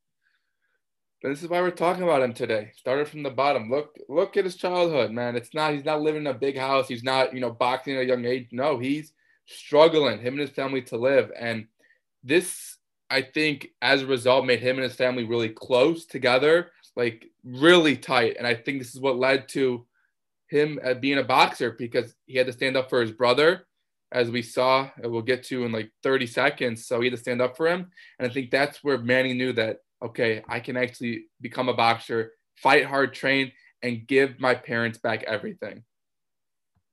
this 1.30 1.42
is 1.42 1.50
why 1.50 1.62
we're 1.62 1.72
talking 1.72 2.04
about 2.04 2.22
him 2.22 2.34
today. 2.34 2.72
Started 2.76 3.08
from 3.08 3.24
the 3.24 3.30
bottom. 3.30 3.70
Look, 3.70 3.98
look 4.10 4.38
at 4.38 4.46
his 4.46 4.56
childhood, 4.56 5.12
man. 5.12 5.36
It's 5.36 5.54
not 5.54 5.74
he's 5.74 5.86
not 5.86 6.02
living 6.02 6.22
in 6.22 6.28
a 6.28 6.34
big 6.34 6.58
house. 6.58 6.88
He's 6.88 7.04
not, 7.04 7.34
you 7.34 7.40
know, 7.40 7.52
boxing 7.52 7.96
at 7.96 8.04
a 8.04 8.06
young 8.06 8.26
age. 8.26 8.50
No, 8.52 8.78
he's 8.78 9.14
struggling, 9.48 10.20
him 10.20 10.34
and 10.34 10.42
his 10.42 10.52
family 10.52 10.82
to 10.84 10.98
live. 10.98 11.32
And 11.38 11.68
this 12.24 12.78
I 13.10 13.22
think 13.22 13.70
as 13.82 14.02
a 14.02 14.08
result 14.08 14.46
made 14.46 14.60
him 14.60 14.78
and 14.78 14.84
his 14.84 14.96
family 14.96 15.24
really 15.24 15.50
close 15.50 16.06
together, 16.06 16.72
like 16.96 17.26
really 17.44 17.98
tight. 17.98 18.36
And 18.38 18.48
I 18.48 18.56
think 18.56 18.80
this 18.80 18.94
is 18.94 19.02
what 19.02 19.18
led 19.18 19.48
to 19.50 19.86
him 20.56 20.80
uh, 20.84 20.94
being 20.96 21.18
a 21.18 21.24
boxer 21.24 21.72
because 21.72 22.16
he 22.26 22.38
had 22.38 22.48
to 22.48 22.54
stand 22.54 22.78
up 22.78 22.90
for 22.90 23.02
his 23.02 23.12
brother, 23.12 23.68
as 24.12 24.32
we 24.32 24.42
saw, 24.42 24.90
and 25.02 25.12
we'll 25.12 25.22
get 25.22 25.44
to 25.44 25.66
in 25.66 25.72
like 25.72 25.92
30 26.04 26.28
seconds. 26.28 26.88
So 26.88 27.02
he 27.02 27.08
had 27.08 27.18
to 27.18 27.22
stand 27.22 27.42
up 27.42 27.58
for 27.58 27.68
him. 27.68 27.92
And 28.20 28.30
I 28.30 28.34
think 28.34 28.52
that's 28.52 28.84
where 28.84 28.98
Manny 28.98 29.34
knew 29.34 29.54
that, 29.54 29.78
okay, 30.04 30.44
I 30.48 30.60
can 30.60 30.78
actually 30.78 31.26
become 31.42 31.70
a 31.70 31.74
boxer, 31.74 32.32
fight 32.56 32.86
hard, 32.86 33.14
train, 33.14 33.52
and 33.84 34.08
give 34.08 34.40
my 34.40 34.56
parents 34.56 34.98
back 34.98 35.24
everything. 35.24 35.84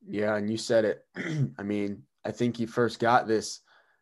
Yeah, 0.06 0.36
and 0.36 0.50
you 0.50 0.56
said 0.56 0.84
it. 0.84 1.06
I 1.58 1.62
mean, 1.62 2.02
I 2.24 2.32
think 2.32 2.56
he 2.56 2.66
first 2.66 2.98
got 2.98 3.26
this 3.26 3.60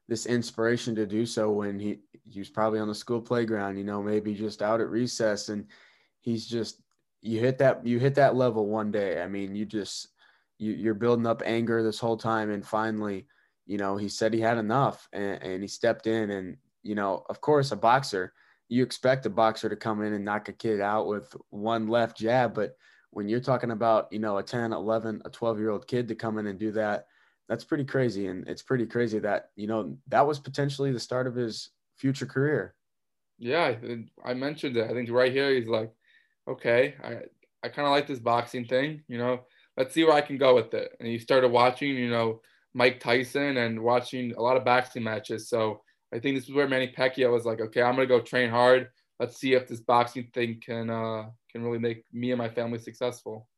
this 0.09 0.27
inspiration 0.27 0.97
to 0.97 1.07
do 1.07 1.25
so 1.25 1.53
when 1.53 1.79
he 1.79 2.01
he 2.29 2.41
was 2.41 2.51
probably 2.51 2.81
on 2.81 2.89
the 2.89 2.95
school 2.95 3.21
playground, 3.21 3.77
you 3.77 3.85
know, 3.85 4.03
maybe 4.03 4.35
just 4.35 4.63
out 4.63 4.81
at 4.81 4.89
recess 4.89 5.49
and 5.49 5.67
he's 6.21 6.47
just 6.47 6.83
you 7.23 7.41
hit 7.41 7.59
that 7.59 7.87
you 7.87 7.99
hit 7.99 8.15
that 8.17 8.37
level 8.37 8.67
one 8.67 8.91
day. 8.91 9.23
I 9.23 9.29
mean, 9.29 9.55
you 9.55 9.65
just 9.65 10.09
you, 10.59 10.73
you're 10.73 10.95
building 10.95 11.27
up 11.27 11.43
anger 11.45 11.83
this 11.83 11.99
whole 11.99 12.17
time 12.17 12.51
and 12.51 12.67
finally, 12.67 13.27
you 13.67 13.79
know, 13.79 13.97
he 13.97 14.09
said 14.09 14.35
he 14.35 14.41
had 14.41 14.59
enough 14.59 15.09
and, 15.13 15.43
and 15.43 15.63
he 15.63 15.69
stepped 15.69 16.07
in 16.07 16.31
and 16.31 16.57
you 16.83 16.95
know, 16.95 17.25
of 17.29 17.41
course, 17.41 17.73
a 17.73 17.77
boxer, 17.77 18.33
you 18.69 18.83
expect 18.83 19.27
a 19.27 19.31
boxer 19.31 19.69
to 19.69 19.77
come 19.77 20.03
in 20.03 20.13
and 20.13 20.25
knock 20.25 20.49
a 20.49 20.53
kid 20.53 20.81
out 20.81 21.07
with 21.07 21.35
one 21.51 21.89
left 21.89 22.17
jab, 22.17 22.55
but 22.55 22.77
when 23.11 23.29
you're 23.29 23.41
talking 23.41 23.73
about, 23.73 24.09
you 24.13 24.19
know, 24.19 24.39
a 24.39 24.43
10, 24.43 24.73
11, 24.73 25.23
a 25.25 25.31
12 25.31 25.59
year 25.59 25.71
old 25.71 25.87
kid 25.87 26.09
to 26.09 26.15
come 26.15 26.39
in 26.39 26.47
and 26.47 26.59
do 26.59 26.71
that, 26.73 27.07
that's 27.49 27.65
pretty 27.65 27.85
crazy. 27.85 28.29
And 28.29 28.49
it's 28.49 28.63
pretty 28.63 28.87
crazy 28.87 29.19
that, 29.19 29.51
you 29.57 29.67
know, 29.67 29.99
that 30.09 30.27
was 30.27 30.39
potentially 30.39 30.93
the 30.93 31.01
start 31.01 31.27
of 31.27 31.35
his 31.35 31.71
future 31.97 32.27
career. 32.27 32.75
Yeah, 33.39 33.75
I 34.25 34.35
mentioned 34.35 34.77
it. 34.77 34.89
I 34.89 34.93
think 34.93 35.11
right 35.11 35.33
here 35.33 35.53
he's 35.53 35.67
like, 35.67 35.93
okay, 36.49 36.95
I, 37.03 37.19
I 37.63 37.69
kind 37.69 37.87
of 37.87 37.93
like 37.93 38.07
this 38.07 38.19
boxing 38.19 38.65
thing, 38.65 39.03
you 39.09 39.19
know, 39.19 39.41
let's 39.77 39.95
see 39.95 40.05
where 40.05 40.15
I 40.15 40.21
can 40.21 40.39
go 40.39 40.55
with 40.55 40.73
it. 40.75 40.93
And 40.99 41.09
he 41.09 41.19
started 41.19 41.49
watching, 41.49 41.97
you 41.97 42.11
know, 42.11 42.41
Mike 42.75 43.01
Tyson 43.01 43.57
and 43.57 43.81
watching 43.81 44.35
a 44.35 44.41
lot 44.41 44.57
of 44.57 44.65
boxing 44.65 45.03
matches. 45.03 45.49
So 45.49 45.83
I 46.13 46.19
think 46.19 46.37
this 46.37 46.49
is 46.49 46.55
where 46.55 46.69
Manny 46.69 46.93
Pacquiao 46.97 47.33
was 47.33 47.45
like, 47.45 47.61
okay, 47.61 47.83
I'm 47.83 47.95
gonna 47.95 48.07
go 48.07 48.21
train 48.21 48.51
hard. 48.51 48.89
Let's 49.19 49.37
see 49.37 49.55
if 49.55 49.69
this 49.69 49.81
boxing 49.81 50.31
thing 50.33 50.61
can 50.65 50.91
uh, 50.91 51.25
can 51.51 51.63
really 51.63 51.79
make 51.79 52.05
me 52.13 52.31
and 52.31 52.39
my 52.39 52.49
family 52.49 52.79
successful. 52.79 53.49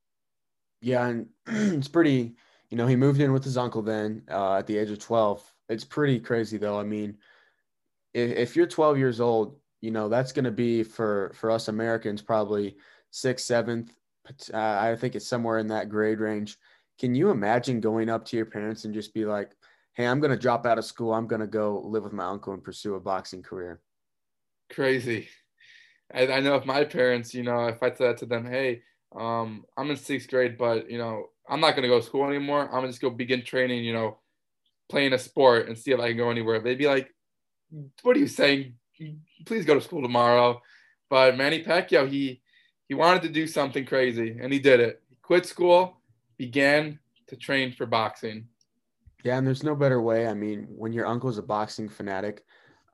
Yeah, 0.80 1.06
and 1.06 1.28
it's 1.46 1.88
pretty 1.88 2.34
you 2.72 2.78
know, 2.78 2.86
he 2.86 2.96
moved 2.96 3.20
in 3.20 3.34
with 3.34 3.44
his 3.44 3.58
uncle 3.58 3.82
then 3.82 4.22
uh, 4.30 4.54
at 4.56 4.66
the 4.66 4.78
age 4.78 4.90
of 4.90 4.98
12. 4.98 5.44
It's 5.68 5.84
pretty 5.84 6.18
crazy 6.18 6.56
though. 6.56 6.80
I 6.80 6.84
mean, 6.84 7.18
if, 8.14 8.30
if 8.30 8.56
you're 8.56 8.66
12 8.66 8.96
years 8.96 9.20
old, 9.20 9.58
you 9.82 9.90
know, 9.90 10.08
that's 10.08 10.32
going 10.32 10.44
to 10.46 10.52
be 10.52 10.84
for, 10.84 11.32
for 11.34 11.50
us 11.50 11.68
Americans, 11.68 12.22
probably 12.22 12.76
sixth, 13.10 13.44
seventh. 13.44 13.92
Uh, 14.54 14.56
I 14.56 14.96
think 14.96 15.16
it's 15.16 15.26
somewhere 15.26 15.58
in 15.58 15.66
that 15.66 15.90
grade 15.90 16.20
range. 16.20 16.56
Can 16.98 17.14
you 17.14 17.30
imagine 17.30 17.80
going 17.80 18.08
up 18.08 18.24
to 18.26 18.36
your 18.36 18.46
parents 18.46 18.84
and 18.84 18.94
just 18.94 19.12
be 19.12 19.26
like, 19.26 19.50
Hey, 19.94 20.06
I'm 20.06 20.20
going 20.20 20.30
to 20.30 20.38
drop 20.38 20.64
out 20.64 20.78
of 20.78 20.86
school. 20.86 21.12
I'm 21.12 21.26
going 21.26 21.40
to 21.40 21.46
go 21.46 21.82
live 21.84 22.04
with 22.04 22.14
my 22.14 22.24
uncle 22.24 22.54
and 22.54 22.64
pursue 22.64 22.94
a 22.94 23.00
boxing 23.00 23.42
career. 23.42 23.80
Crazy. 24.70 25.28
I, 26.14 26.28
I 26.28 26.40
know 26.40 26.54
if 26.54 26.64
my 26.64 26.84
parents, 26.84 27.34
you 27.34 27.42
know, 27.42 27.66
if 27.66 27.82
I 27.82 27.88
said 27.88 27.98
that 27.98 28.16
to 28.18 28.26
them, 28.26 28.46
Hey, 28.46 28.82
um, 29.14 29.64
I'm 29.76 29.90
in 29.90 29.96
sixth 29.96 30.30
grade, 30.30 30.56
but 30.56 30.88
you 30.88 30.96
know, 30.96 31.26
I'm 31.48 31.60
not 31.60 31.72
going 31.72 31.82
to 31.82 31.88
go 31.88 31.98
to 31.98 32.06
school 32.06 32.28
anymore. 32.28 32.62
I'm 32.62 32.70
going 32.70 32.84
to 32.84 32.90
just 32.90 33.02
go 33.02 33.10
begin 33.10 33.44
training, 33.44 33.84
you 33.84 33.92
know, 33.92 34.20
playing 34.88 35.12
a 35.12 35.18
sport 35.18 35.68
and 35.68 35.76
see 35.76 35.90
if 35.90 35.98
I 35.98 36.08
can 36.08 36.16
go 36.16 36.30
anywhere. 36.30 36.60
They'd 36.60 36.78
be 36.78 36.86
like, 36.86 37.12
what 38.02 38.16
are 38.16 38.20
you 38.20 38.28
saying? 38.28 38.74
Please 39.46 39.64
go 39.64 39.74
to 39.74 39.80
school 39.80 40.02
tomorrow. 40.02 40.60
But 41.08 41.36
Manny 41.36 41.62
Pacquiao, 41.62 42.08
he, 42.08 42.40
he 42.88 42.94
wanted 42.94 43.22
to 43.22 43.28
do 43.28 43.46
something 43.46 43.84
crazy 43.84 44.38
and 44.40 44.52
he 44.52 44.58
did 44.58 44.80
it. 44.80 45.02
He 45.08 45.16
quit 45.22 45.46
school, 45.46 45.98
began 46.38 46.98
to 47.28 47.36
train 47.36 47.72
for 47.72 47.86
boxing. 47.86 48.46
Yeah, 49.24 49.38
and 49.38 49.46
there's 49.46 49.62
no 49.62 49.76
better 49.76 50.00
way. 50.00 50.26
I 50.26 50.34
mean, 50.34 50.66
when 50.68 50.92
your 50.92 51.06
uncle's 51.06 51.38
a 51.38 51.42
boxing 51.42 51.88
fanatic, 51.88 52.44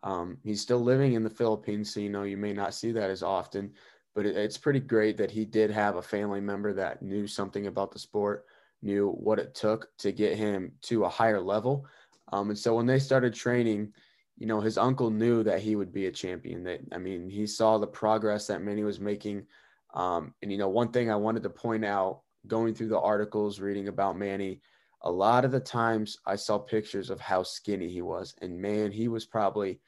um, 0.02 0.38
he's 0.44 0.60
still 0.60 0.80
living 0.80 1.14
in 1.14 1.24
the 1.24 1.30
Philippines, 1.30 1.92
so 1.92 2.00
you 2.00 2.10
know 2.10 2.22
you 2.22 2.36
may 2.36 2.52
not 2.52 2.74
see 2.74 2.92
that 2.92 3.10
as 3.10 3.22
often 3.22 3.72
but 4.18 4.26
it, 4.26 4.36
it's 4.36 4.58
pretty 4.58 4.80
great 4.80 5.16
that 5.16 5.30
he 5.30 5.44
did 5.44 5.70
have 5.70 5.94
a 5.94 6.02
family 6.02 6.40
member 6.40 6.72
that 6.72 7.00
knew 7.00 7.28
something 7.28 7.68
about 7.68 7.92
the 7.92 8.00
sport, 8.00 8.46
knew 8.82 9.12
what 9.12 9.38
it 9.38 9.54
took 9.54 9.96
to 9.98 10.10
get 10.10 10.36
him 10.36 10.72
to 10.82 11.04
a 11.04 11.08
higher 11.08 11.40
level. 11.40 11.86
Um, 12.32 12.50
and 12.50 12.58
so 12.58 12.74
when 12.74 12.84
they 12.84 12.98
started 12.98 13.32
training, 13.32 13.92
you 14.38 14.46
know, 14.46 14.60
his 14.60 14.78
uncle 14.78 15.10
knew 15.10 15.42
that 15.42 15.60
he 15.60 15.74
would 15.74 15.92
be 15.92 16.06
a 16.06 16.12
champion. 16.12 16.62
That 16.64 16.80
I 16.92 16.98
mean, 16.98 17.28
he 17.28 17.46
saw 17.46 17.76
the 17.76 17.86
progress 17.86 18.46
that 18.46 18.62
Manny 18.62 18.84
was 18.84 19.00
making. 19.00 19.46
Um, 19.94 20.32
and 20.42 20.52
you 20.52 20.58
know, 20.58 20.68
one 20.68 20.92
thing 20.92 21.10
I 21.10 21.16
wanted 21.16 21.42
to 21.42 21.50
point 21.50 21.84
out, 21.84 22.20
going 22.46 22.74
through 22.74 22.88
the 22.88 23.00
articles, 23.00 23.58
reading 23.58 23.88
about 23.88 24.16
Manny, 24.16 24.60
a 25.02 25.10
lot 25.10 25.44
of 25.44 25.50
the 25.50 25.60
times 25.60 26.18
I 26.24 26.36
saw 26.36 26.58
pictures 26.58 27.10
of 27.10 27.20
how 27.20 27.42
skinny 27.42 27.88
he 27.88 28.00
was, 28.00 28.34
and 28.40 28.60
man, 28.60 28.92
he 28.92 29.08
was 29.08 29.26
probably, 29.26 29.80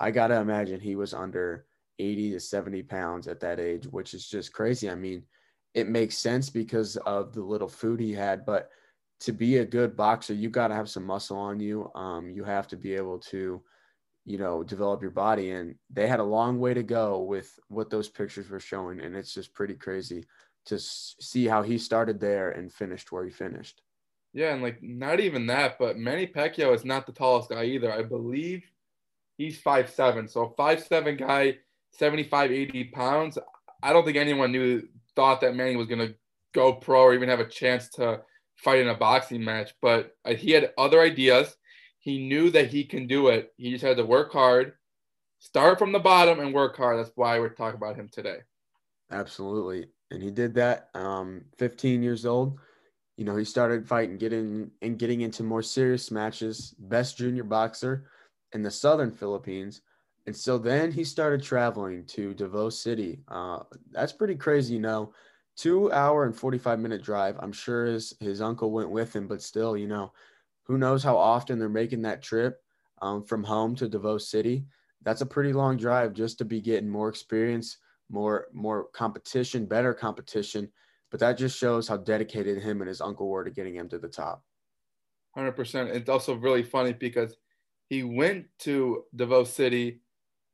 I 0.00 0.10
gotta 0.10 0.36
imagine 0.36 0.80
he 0.80 0.96
was 0.96 1.14
under 1.14 1.66
80 1.98 2.32
to 2.32 2.40
70 2.40 2.82
pounds 2.82 3.28
at 3.28 3.40
that 3.40 3.60
age, 3.60 3.86
which 3.86 4.14
is 4.14 4.28
just 4.28 4.52
crazy. 4.52 4.90
I 4.90 4.96
mean, 4.96 5.22
it 5.74 5.88
makes 5.88 6.18
sense 6.18 6.50
because 6.50 6.96
of 6.98 7.32
the 7.32 7.42
little 7.42 7.68
food 7.68 8.00
he 8.00 8.12
had, 8.12 8.44
but 8.44 8.70
to 9.20 9.32
be 9.32 9.58
a 9.58 9.64
good 9.64 9.96
boxer, 9.96 10.34
you 10.34 10.50
got 10.50 10.68
to 10.68 10.74
have 10.74 10.90
some 10.90 11.04
muscle 11.04 11.36
on 11.36 11.60
you. 11.60 11.90
Um, 11.94 12.28
you 12.30 12.42
have 12.42 12.66
to 12.68 12.76
be 12.76 12.94
able 12.94 13.18
to, 13.20 13.62
you 14.24 14.38
know, 14.38 14.62
develop 14.62 15.02
your 15.02 15.10
body. 15.10 15.50
And 15.50 15.74
they 15.90 16.06
had 16.06 16.20
a 16.20 16.24
long 16.24 16.60
way 16.60 16.74
to 16.74 16.82
go 16.82 17.20
with 17.20 17.58
what 17.68 17.90
those 17.90 18.08
pictures 18.08 18.48
were 18.48 18.60
showing. 18.60 19.00
And 19.00 19.16
it's 19.16 19.34
just 19.34 19.54
pretty 19.54 19.74
crazy 19.74 20.26
to 20.66 20.78
see 20.78 21.46
how 21.46 21.62
he 21.62 21.78
started 21.78 22.20
there 22.20 22.50
and 22.50 22.72
finished 22.72 23.10
where 23.10 23.24
he 23.24 23.30
finished. 23.30 23.82
Yeah, 24.32 24.54
and 24.54 24.62
like 24.62 24.82
not 24.82 25.20
even 25.20 25.46
that, 25.46 25.78
but 25.78 25.98
Manny 25.98 26.26
Pacquiao 26.26 26.74
is 26.74 26.84
not 26.84 27.04
the 27.06 27.12
tallest 27.12 27.50
guy 27.50 27.64
either. 27.64 27.92
I 27.92 28.02
believe 28.02 28.64
he's 29.36 29.58
five 29.60 29.90
seven. 29.90 30.26
So 30.26 30.54
five 30.56 30.82
seven 30.82 31.16
guy 31.16 31.58
75, 31.92 32.52
80 32.52 32.84
pounds, 32.84 33.38
I 33.82 33.92
don't 33.92 34.04
think 34.04 34.16
anyone 34.16 34.52
knew 34.52 34.82
thought 35.14 35.40
that 35.42 35.54
Manny 35.54 35.76
was 35.76 35.86
going 35.86 36.06
to 36.06 36.14
go 36.52 36.72
pro 36.72 37.02
or 37.02 37.14
even 37.14 37.28
have 37.28 37.40
a 37.40 37.48
chance 37.48 37.88
to 37.90 38.20
fight 38.56 38.80
in 38.80 38.88
a 38.88 38.94
boxing 38.94 39.44
match. 39.44 39.74
But 39.80 40.16
uh, 40.24 40.34
he 40.34 40.52
had 40.52 40.72
other 40.78 41.00
ideas. 41.00 41.56
He 42.02 42.28
knew 42.28 42.50
that 42.50 42.68
he 42.68 42.84
can 42.84 43.06
do 43.06 43.28
it. 43.28 43.52
He 43.56 43.70
just 43.70 43.84
had 43.84 43.96
to 43.96 44.04
work 44.04 44.32
hard, 44.32 44.74
start 45.38 45.78
from 45.78 45.92
the 45.92 45.98
bottom, 45.98 46.40
and 46.40 46.52
work 46.52 46.76
hard. 46.76 46.98
That's 46.98 47.12
why 47.14 47.38
we're 47.38 47.48
talking 47.48 47.78
about 47.78 47.96
him 47.96 48.10
today. 48.12 48.38
Absolutely, 49.10 49.86
and 50.10 50.22
he 50.22 50.30
did 50.30 50.54
that. 50.54 50.90
Um, 50.94 51.46
15 51.58 52.02
years 52.02 52.26
old. 52.26 52.58
You 53.16 53.24
know, 53.24 53.36
he 53.36 53.44
started 53.44 53.88
fighting, 53.88 54.18
getting 54.18 54.70
and 54.82 54.98
getting 54.98 55.22
into 55.22 55.42
more 55.42 55.62
serious 55.62 56.10
matches. 56.10 56.74
Best 56.78 57.16
junior 57.16 57.44
boxer 57.44 58.10
in 58.52 58.62
the 58.62 58.70
Southern 58.70 59.12
Philippines 59.12 59.80
and 60.26 60.36
so 60.36 60.58
then 60.58 60.92
he 60.92 61.04
started 61.04 61.42
traveling 61.42 62.04
to 62.06 62.34
Davao 62.34 62.68
City. 62.68 63.20
Uh, 63.28 63.60
that's 63.90 64.12
pretty 64.12 64.36
crazy, 64.36 64.74
you 64.74 64.80
know. 64.80 65.12
Two 65.56 65.92
hour 65.92 66.24
and 66.24 66.34
45 66.34 66.78
minute 66.78 67.02
drive. 67.02 67.36
I'm 67.40 67.52
sure 67.52 67.86
his, 67.86 68.14
his 68.20 68.40
uncle 68.40 68.70
went 68.70 68.90
with 68.90 69.14
him, 69.14 69.26
but 69.26 69.42
still, 69.42 69.76
you 69.76 69.88
know, 69.88 70.12
who 70.72 70.78
knows 70.78 71.04
how 71.04 71.18
often 71.18 71.58
they're 71.58 71.68
making 71.68 72.00
that 72.00 72.22
trip 72.22 72.62
um, 73.02 73.22
from 73.22 73.44
home 73.44 73.76
to 73.76 73.86
Davao 73.86 74.16
City. 74.16 74.64
That's 75.02 75.20
a 75.20 75.26
pretty 75.26 75.52
long 75.52 75.76
drive 75.76 76.14
just 76.14 76.38
to 76.38 76.46
be 76.46 76.62
getting 76.62 76.88
more 76.88 77.10
experience, 77.10 77.76
more 78.08 78.46
more 78.54 78.86
competition, 78.94 79.66
better 79.66 79.92
competition. 79.92 80.70
But 81.10 81.20
that 81.20 81.36
just 81.36 81.58
shows 81.58 81.86
how 81.86 81.98
dedicated 81.98 82.62
him 82.62 82.80
and 82.80 82.88
his 82.88 83.02
uncle 83.02 83.28
were 83.28 83.44
to 83.44 83.50
getting 83.50 83.74
him 83.74 83.86
to 83.90 83.98
the 83.98 84.08
top. 84.08 84.42
100%. 85.36 85.94
It's 85.94 86.08
also 86.08 86.36
really 86.36 86.62
funny 86.62 86.94
because 86.94 87.36
he 87.90 88.02
went 88.02 88.46
to 88.60 89.04
Davao 89.14 89.44
City 89.44 90.00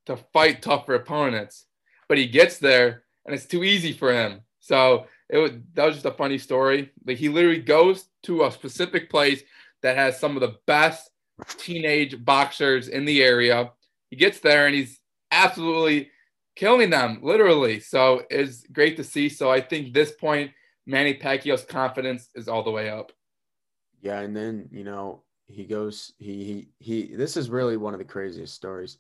to 0.06 0.16
fight 0.32 0.62
tougher 0.62 0.94
opponents, 0.94 1.66
but 2.08 2.18
he 2.18 2.26
gets 2.26 2.58
there 2.58 3.04
and 3.24 3.36
it's 3.36 3.46
too 3.46 3.62
easy 3.62 3.92
for 3.92 4.12
him. 4.12 4.40
So 4.58 5.06
it 5.28 5.38
was, 5.38 5.52
that 5.74 5.84
was 5.84 5.94
just 5.94 6.06
a 6.06 6.10
funny 6.10 6.38
story. 6.38 6.90
Like 7.06 7.18
he 7.18 7.28
literally 7.28 7.60
goes 7.60 8.06
to 8.24 8.46
a 8.46 8.50
specific 8.50 9.10
place 9.10 9.44
that 9.82 9.96
has 9.96 10.18
some 10.18 10.36
of 10.36 10.40
the 10.40 10.56
best 10.66 11.10
teenage 11.56 12.24
boxers 12.24 12.88
in 12.88 13.04
the 13.04 13.22
area. 13.22 13.72
He 14.10 14.16
gets 14.16 14.40
there 14.40 14.66
and 14.66 14.74
he's 14.74 15.00
absolutely 15.30 16.10
killing 16.56 16.90
them, 16.90 17.20
literally. 17.22 17.80
So 17.80 18.22
it's 18.30 18.66
great 18.66 18.96
to 18.96 19.04
see. 19.04 19.28
So 19.28 19.50
I 19.50 19.60
think 19.60 19.92
this 19.92 20.12
point, 20.12 20.50
Manny 20.86 21.14
Pacquiao's 21.14 21.64
confidence 21.64 22.28
is 22.34 22.48
all 22.48 22.62
the 22.62 22.70
way 22.70 22.90
up. 22.90 23.12
Yeah, 24.00 24.20
and 24.20 24.34
then 24.36 24.68
you 24.72 24.84
know 24.84 25.22
he 25.48 25.64
goes 25.64 26.12
he 26.18 26.68
he 26.78 27.06
he 27.08 27.16
this 27.16 27.36
is 27.36 27.50
really 27.50 27.76
one 27.76 27.94
of 27.94 27.98
the 27.98 28.04
craziest 28.04 28.54
stories 28.54 28.98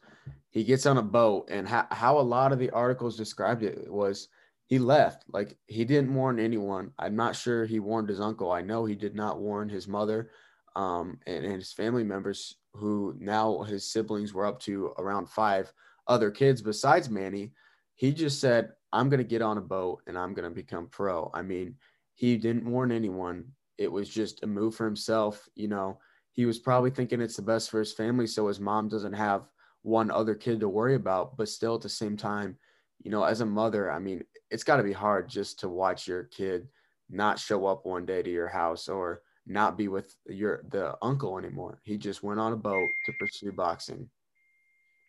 he 0.50 0.64
gets 0.64 0.86
on 0.86 0.96
a 0.96 1.02
boat 1.02 1.46
and 1.50 1.68
how, 1.68 1.86
how 1.90 2.18
a 2.18 2.20
lot 2.20 2.52
of 2.52 2.58
the 2.58 2.70
articles 2.70 3.16
described 3.16 3.62
it 3.62 3.90
was 3.90 4.28
he 4.66 4.78
left 4.78 5.24
like 5.30 5.56
he 5.66 5.84
didn't 5.84 6.12
warn 6.12 6.38
anyone 6.40 6.90
i'm 6.98 7.14
not 7.14 7.36
sure 7.36 7.66
he 7.66 7.80
warned 7.80 8.08
his 8.08 8.20
uncle 8.20 8.50
i 8.50 8.62
know 8.62 8.84
he 8.84 8.94
did 8.94 9.14
not 9.14 9.40
warn 9.40 9.68
his 9.68 9.86
mother 9.86 10.30
um, 10.78 11.18
and, 11.26 11.44
and 11.44 11.56
his 11.56 11.72
family 11.72 12.04
members 12.04 12.54
who 12.72 13.14
now 13.18 13.62
his 13.62 13.90
siblings 13.90 14.32
were 14.32 14.46
up 14.46 14.60
to 14.60 14.94
around 14.96 15.28
five 15.28 15.72
other 16.06 16.30
kids 16.30 16.62
besides 16.62 17.10
Manny, 17.10 17.50
he 17.96 18.12
just 18.12 18.40
said, 18.40 18.70
I'm 18.92 19.08
going 19.08 19.18
to 19.18 19.24
get 19.24 19.42
on 19.42 19.58
a 19.58 19.60
boat 19.60 20.02
and 20.06 20.16
I'm 20.16 20.34
going 20.34 20.48
to 20.48 20.54
become 20.54 20.86
pro. 20.86 21.32
I 21.34 21.42
mean, 21.42 21.74
he 22.14 22.36
didn't 22.36 22.70
warn 22.70 22.92
anyone. 22.92 23.46
It 23.76 23.90
was 23.90 24.08
just 24.08 24.44
a 24.44 24.46
move 24.46 24.76
for 24.76 24.86
himself. 24.86 25.48
You 25.56 25.66
know, 25.66 25.98
he 26.30 26.46
was 26.46 26.60
probably 26.60 26.90
thinking 26.90 27.20
it's 27.20 27.36
the 27.36 27.42
best 27.42 27.70
for 27.70 27.80
his 27.80 27.92
family 27.92 28.28
so 28.28 28.46
his 28.46 28.60
mom 28.60 28.88
doesn't 28.88 29.14
have 29.14 29.48
one 29.82 30.12
other 30.12 30.36
kid 30.36 30.60
to 30.60 30.68
worry 30.68 30.94
about. 30.94 31.36
But 31.36 31.48
still, 31.48 31.74
at 31.74 31.80
the 31.80 31.88
same 31.88 32.16
time, 32.16 32.56
you 33.02 33.10
know, 33.10 33.24
as 33.24 33.40
a 33.40 33.46
mother, 33.46 33.90
I 33.90 33.98
mean, 33.98 34.22
it's 34.48 34.64
got 34.64 34.76
to 34.76 34.84
be 34.84 34.92
hard 34.92 35.28
just 35.28 35.58
to 35.60 35.68
watch 35.68 36.06
your 36.06 36.24
kid 36.24 36.68
not 37.10 37.40
show 37.40 37.66
up 37.66 37.84
one 37.84 38.06
day 38.06 38.22
to 38.22 38.30
your 38.30 38.48
house 38.48 38.88
or 38.88 39.22
not 39.48 39.78
be 39.78 39.88
with 39.88 40.14
your 40.26 40.62
the 40.68 40.96
uncle 41.02 41.38
anymore. 41.38 41.80
He 41.84 41.96
just 41.96 42.22
went 42.22 42.38
on 42.38 42.52
a 42.52 42.56
boat 42.56 42.88
to 43.06 43.12
pursue 43.18 43.52
boxing. 43.52 44.08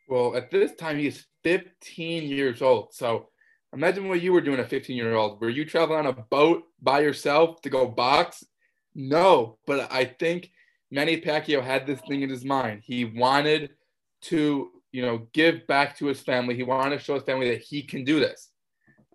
Well, 0.07 0.35
at 0.35 0.49
this 0.49 0.73
time, 0.73 0.97
he's 0.97 1.27
15 1.43 2.23
years 2.23 2.61
old. 2.61 2.93
So 2.93 3.29
imagine 3.73 4.07
what 4.07 4.21
you 4.21 4.33
were 4.33 4.41
doing 4.41 4.59
at 4.59 4.69
15 4.69 4.95
year 4.95 5.13
old. 5.13 5.39
Were 5.39 5.49
you 5.49 5.65
traveling 5.65 5.99
on 5.99 6.07
a 6.07 6.13
boat 6.13 6.63
by 6.81 7.01
yourself 7.01 7.61
to 7.61 7.69
go 7.69 7.87
box? 7.87 8.43
No, 8.95 9.59
but 9.67 9.91
I 9.91 10.05
think 10.05 10.49
Manny 10.89 11.21
Pacquiao 11.21 11.63
had 11.63 11.85
this 11.85 12.01
thing 12.07 12.23
in 12.23 12.29
his 12.29 12.43
mind. 12.43 12.81
He 12.83 13.05
wanted 13.05 13.71
to, 14.23 14.71
you 14.91 15.01
know, 15.03 15.27
give 15.33 15.67
back 15.67 15.97
to 15.97 16.07
his 16.07 16.21
family. 16.21 16.55
He 16.55 16.63
wanted 16.63 16.97
to 16.97 17.03
show 17.03 17.13
his 17.13 17.23
family 17.23 17.51
that 17.51 17.61
he 17.61 17.83
can 17.83 18.03
do 18.03 18.19
this. 18.19 18.49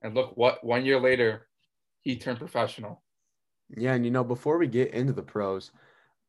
And 0.02 0.14
look, 0.14 0.37
what 0.37 0.62
one 0.62 0.85
year 0.85 1.00
later, 1.00 1.49
he 2.02 2.16
turned 2.16 2.38
professional. 2.38 3.02
Yeah, 3.76 3.95
and 3.95 4.04
you 4.04 4.11
know, 4.11 4.25
before 4.25 4.59
we 4.59 4.66
get 4.66 4.93
into 4.93 5.12
the 5.12 5.23
pros, 5.23 5.73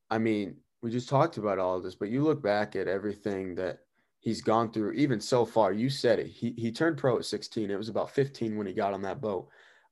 I 0.10 0.18
mean, 0.18 0.58
we 0.82 0.92
just 0.92 1.10
talked 1.10 1.38
about 1.38 1.60
all 1.60 1.78
of 1.78 1.84
this, 1.84 1.96
but 1.96 2.10
you 2.10 2.24
look 2.24 2.42
back 2.42 2.76
at 2.76 2.88
everything 2.88 3.56
that 3.56 3.80
he's 4.20 4.42
gone 4.42 4.72
through, 4.72 4.94
even 4.94 5.20
so 5.20 5.46
far. 5.46 5.72
You 5.74 5.90
said 5.90 6.20
it. 6.20 6.28
He 6.28 6.54
he 6.58 6.72
turned 6.72 6.98
pro 6.98 7.18
at 7.18 7.26
16. 7.26 7.70
It 7.72 7.78
was 7.78 7.90
about 7.90 8.12
15 8.12 8.58
when 8.58 8.68
he 8.68 8.74
got 8.74 8.94
on 8.94 9.02
that 9.04 9.22
boat. 9.22 9.50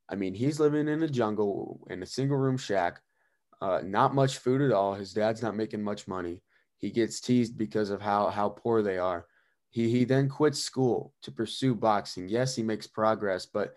I 0.10 0.16
mean, 0.16 0.34
he's 0.34 0.60
living 0.60 0.88
in 0.88 1.04
a 1.04 1.08
jungle 1.08 1.86
in 1.90 2.04
a 2.04 2.08
single 2.08 2.38
room 2.38 2.58
shack, 2.58 3.02
uh, 3.62 3.82
not 3.84 4.16
much 4.16 4.40
food 4.40 4.62
at 4.62 4.72
all. 4.72 4.94
His 4.94 5.14
dad's 5.14 5.42
not 5.42 5.56
making 5.56 5.84
much 5.84 6.08
money. 6.08 6.42
He 6.78 6.92
gets 6.92 7.22
teased 7.22 7.58
because 7.58 7.90
of 7.90 8.02
how 8.02 8.30
how 8.30 8.50
poor 8.50 8.82
they 8.82 8.98
are. 8.98 9.26
He 9.70 9.90
he 9.90 10.06
then 10.06 10.30
quits 10.30 10.60
school 10.60 11.14
to 11.24 11.32
pursue 11.32 11.76
boxing. 11.76 12.28
Yes, 12.28 12.56
he 12.56 12.64
makes 12.64 12.88
progress, 12.88 13.46
but 13.46 13.76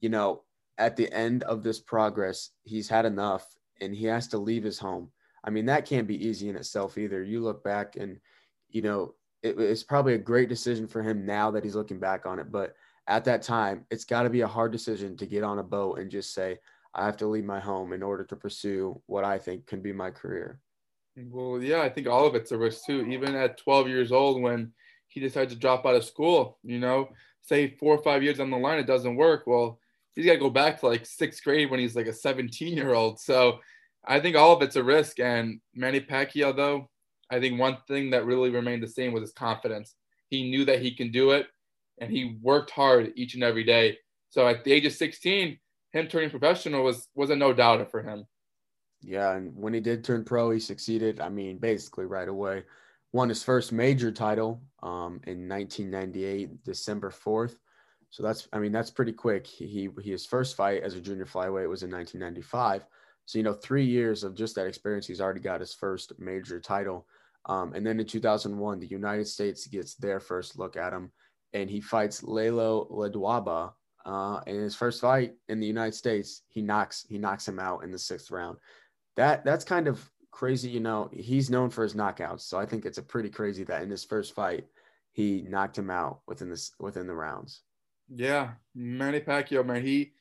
you 0.00 0.08
know, 0.08 0.42
at 0.78 0.96
the 0.96 1.12
end 1.12 1.42
of 1.42 1.62
this 1.62 1.80
progress, 1.80 2.50
he's 2.62 2.88
had 2.88 3.04
enough 3.04 3.46
and 3.80 3.94
he 3.94 4.06
has 4.06 4.28
to 4.28 4.38
leave 4.38 4.64
his 4.64 4.78
home. 4.78 5.10
I 5.44 5.50
mean, 5.50 5.66
that 5.66 5.86
can't 5.86 6.08
be 6.08 6.26
easy 6.26 6.48
in 6.48 6.56
itself 6.56 6.96
either. 6.96 7.22
You 7.22 7.40
look 7.40 7.62
back 7.62 7.96
and, 7.96 8.18
you 8.70 8.82
know, 8.82 9.14
it, 9.42 9.58
it's 9.58 9.82
probably 9.82 10.14
a 10.14 10.18
great 10.18 10.48
decision 10.48 10.86
for 10.86 11.02
him 11.02 11.26
now 11.26 11.50
that 11.50 11.64
he's 11.64 11.74
looking 11.74 11.98
back 11.98 12.26
on 12.26 12.38
it. 12.38 12.50
But 12.50 12.74
at 13.06 13.24
that 13.24 13.42
time, 13.42 13.84
it's 13.90 14.04
got 14.04 14.22
to 14.22 14.30
be 14.30 14.42
a 14.42 14.46
hard 14.46 14.72
decision 14.72 15.16
to 15.16 15.26
get 15.26 15.44
on 15.44 15.58
a 15.58 15.62
boat 15.62 15.98
and 15.98 16.10
just 16.10 16.34
say, 16.34 16.58
I 16.94 17.04
have 17.04 17.16
to 17.18 17.26
leave 17.26 17.44
my 17.44 17.60
home 17.60 17.92
in 17.92 18.02
order 18.02 18.24
to 18.24 18.36
pursue 18.36 19.00
what 19.06 19.24
I 19.24 19.38
think 19.38 19.66
can 19.66 19.80
be 19.80 19.92
my 19.92 20.10
career. 20.10 20.60
Well, 21.16 21.62
yeah, 21.62 21.80
I 21.80 21.88
think 21.88 22.06
all 22.06 22.26
of 22.26 22.34
it's 22.34 22.52
a 22.52 22.58
risk 22.58 22.86
too. 22.86 23.02
Even 23.02 23.34
at 23.34 23.58
12 23.58 23.88
years 23.88 24.12
old, 24.12 24.40
when 24.40 24.72
he 25.08 25.20
decides 25.20 25.52
to 25.52 25.58
drop 25.58 25.84
out 25.84 25.96
of 25.96 26.04
school, 26.04 26.58
you 26.62 26.78
know, 26.78 27.08
say 27.42 27.76
four 27.78 27.94
or 27.94 28.02
five 28.02 28.22
years 28.22 28.40
on 28.40 28.50
the 28.50 28.56
line, 28.56 28.78
it 28.78 28.86
doesn't 28.86 29.16
work. 29.16 29.44
Well, 29.46 29.80
he's 30.14 30.26
got 30.26 30.32
to 30.32 30.38
go 30.38 30.50
back 30.50 30.80
to 30.80 30.86
like 30.86 31.06
sixth 31.06 31.42
grade 31.42 31.70
when 31.70 31.80
he's 31.80 31.96
like 31.96 32.06
a 32.06 32.12
17 32.12 32.76
year 32.76 32.94
old. 32.94 33.20
So 33.20 33.58
I 34.06 34.20
think 34.20 34.36
all 34.36 34.54
of 34.54 34.62
it's 34.62 34.76
a 34.76 34.82
risk. 34.82 35.20
And 35.20 35.60
Manny 35.74 36.00
Pacquiao, 36.00 36.56
though, 36.56 36.88
I 37.30 37.40
think 37.40 37.58
one 37.58 37.78
thing 37.86 38.10
that 38.10 38.24
really 38.24 38.50
remained 38.50 38.82
the 38.82 38.88
same 38.88 39.12
was 39.12 39.22
his 39.22 39.32
confidence. 39.32 39.94
He 40.30 40.50
knew 40.50 40.64
that 40.64 40.82
he 40.82 40.94
can 40.94 41.10
do 41.10 41.32
it 41.32 41.46
and 42.00 42.10
he 42.10 42.38
worked 42.42 42.70
hard 42.70 43.12
each 43.16 43.34
and 43.34 43.42
every 43.42 43.64
day. 43.64 43.98
So 44.30 44.46
at 44.46 44.64
the 44.64 44.72
age 44.72 44.86
of 44.86 44.92
16, 44.92 45.58
him 45.92 46.06
turning 46.06 46.30
professional 46.30 46.84
was 46.84 47.08
was 47.14 47.30
a 47.30 47.36
no 47.36 47.52
doubter 47.52 47.86
for 47.86 48.02
him. 48.02 48.26
Yeah, 49.00 49.34
and 49.34 49.56
when 49.56 49.74
he 49.74 49.80
did 49.80 50.04
turn 50.04 50.24
pro, 50.24 50.50
he 50.50 50.60
succeeded. 50.60 51.20
I 51.20 51.28
mean, 51.28 51.58
basically 51.58 52.04
right 52.04 52.28
away. 52.28 52.64
Won 53.12 53.28
his 53.28 53.42
first 53.42 53.72
major 53.72 54.12
title 54.12 54.60
um, 54.82 55.20
in 55.26 55.48
1998, 55.48 56.62
December 56.64 57.10
4th. 57.10 57.56
So 58.10 58.22
that's, 58.22 58.48
I 58.52 58.58
mean, 58.58 58.72
that's 58.72 58.90
pretty 58.90 59.12
quick. 59.12 59.46
He, 59.46 59.90
he 59.98 60.10
his 60.10 60.24
first 60.24 60.56
fight 60.56 60.82
as 60.82 60.94
a 60.94 61.00
junior 61.00 61.26
flyweight 61.26 61.68
was 61.68 61.82
in 61.82 61.90
1995. 61.90 62.86
So 63.26 63.38
you 63.38 63.42
know, 63.42 63.52
three 63.52 63.84
years 63.84 64.24
of 64.24 64.34
just 64.34 64.54
that 64.54 64.66
experience, 64.66 65.06
he's 65.06 65.20
already 65.20 65.40
got 65.40 65.60
his 65.60 65.74
first 65.74 66.12
major 66.18 66.60
title. 66.60 67.06
Um, 67.44 67.74
and 67.74 67.86
then 67.86 68.00
in 68.00 68.06
2001, 68.06 68.80
the 68.80 68.86
United 68.86 69.26
States 69.26 69.66
gets 69.66 69.94
their 69.94 70.20
first 70.20 70.58
look 70.58 70.76
at 70.76 70.92
him, 70.92 71.12
and 71.52 71.68
he 71.68 71.80
fights 71.80 72.22
Lalo 72.22 72.88
Ledwaba. 72.90 73.72
Uh, 74.06 74.40
in 74.46 74.62
his 74.62 74.74
first 74.74 75.02
fight 75.02 75.34
in 75.48 75.60
the 75.60 75.66
United 75.66 75.94
States, 75.94 76.42
he 76.48 76.62
knocks 76.62 77.04
he 77.08 77.18
knocks 77.18 77.46
him 77.46 77.58
out 77.58 77.84
in 77.84 77.90
the 77.90 77.98
sixth 77.98 78.30
round. 78.30 78.56
That 79.16 79.44
that's 79.44 79.64
kind 79.64 79.88
of 79.88 80.08
crazy. 80.30 80.70
You 80.70 80.80
know, 80.80 81.10
he's 81.12 81.50
known 81.50 81.68
for 81.68 81.82
his 81.82 81.94
knockouts, 81.94 82.40
so 82.40 82.58
I 82.58 82.64
think 82.64 82.86
it's 82.86 82.98
a 82.98 83.02
pretty 83.02 83.28
crazy 83.28 83.64
that 83.64 83.82
in 83.82 83.90
his 83.90 84.04
first 84.04 84.34
fight, 84.34 84.66
he 85.12 85.42
knocked 85.42 85.76
him 85.76 85.90
out 85.90 86.20
within 86.26 86.48
this 86.48 86.72
within 86.78 87.06
the 87.06 87.14
rounds. 87.14 87.62
Yeah, 88.08 88.52
Manny 88.74 89.20
Pacquiao, 89.20 89.64
man. 89.64 89.84
He 89.84 90.12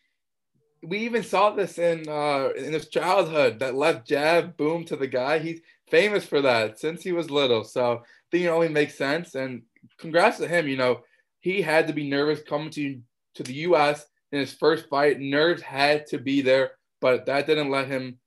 we 0.84 1.00
even 1.00 1.24
saw 1.24 1.52
this 1.52 1.78
in 1.80 2.08
uh 2.08 2.50
in 2.58 2.74
his 2.74 2.90
childhood, 2.90 3.60
that 3.60 3.76
left 3.76 4.08
jab 4.08 4.58
boom 4.58 4.84
to 4.86 4.96
the 4.96 5.08
guy. 5.08 5.40
He's 5.40 5.62
famous 5.90 6.26
for 6.26 6.42
that 6.42 6.80
since 6.80 7.04
he 7.04 7.12
was 7.14 7.32
little. 7.32 7.64
So 7.64 7.94
I 7.94 8.00
think 8.32 8.46
it 8.46 8.50
only 8.50 8.70
makes 8.70 8.98
sense. 8.98 9.36
And 9.36 9.64
congrats 9.98 10.38
to 10.38 10.48
him. 10.48 10.68
You 10.68 10.78
know, 10.78 11.02
he 11.40 11.62
had 11.62 11.88
to 11.88 11.94
be 11.94 12.10
nervous 12.10 12.42
coming 12.44 12.70
to 12.72 13.00
to 13.36 13.44
the 13.44 13.54
US 13.54 14.06
in 14.32 14.40
his 14.40 14.54
first 14.54 14.90
fight. 14.90 15.20
Nerves 15.20 15.62
had 15.62 16.06
to 16.08 16.18
be 16.18 16.42
there, 16.42 16.72
but 17.02 17.26
that 17.28 17.48
didn't 17.48 17.72
let 17.72 17.88
him, 17.88 18.18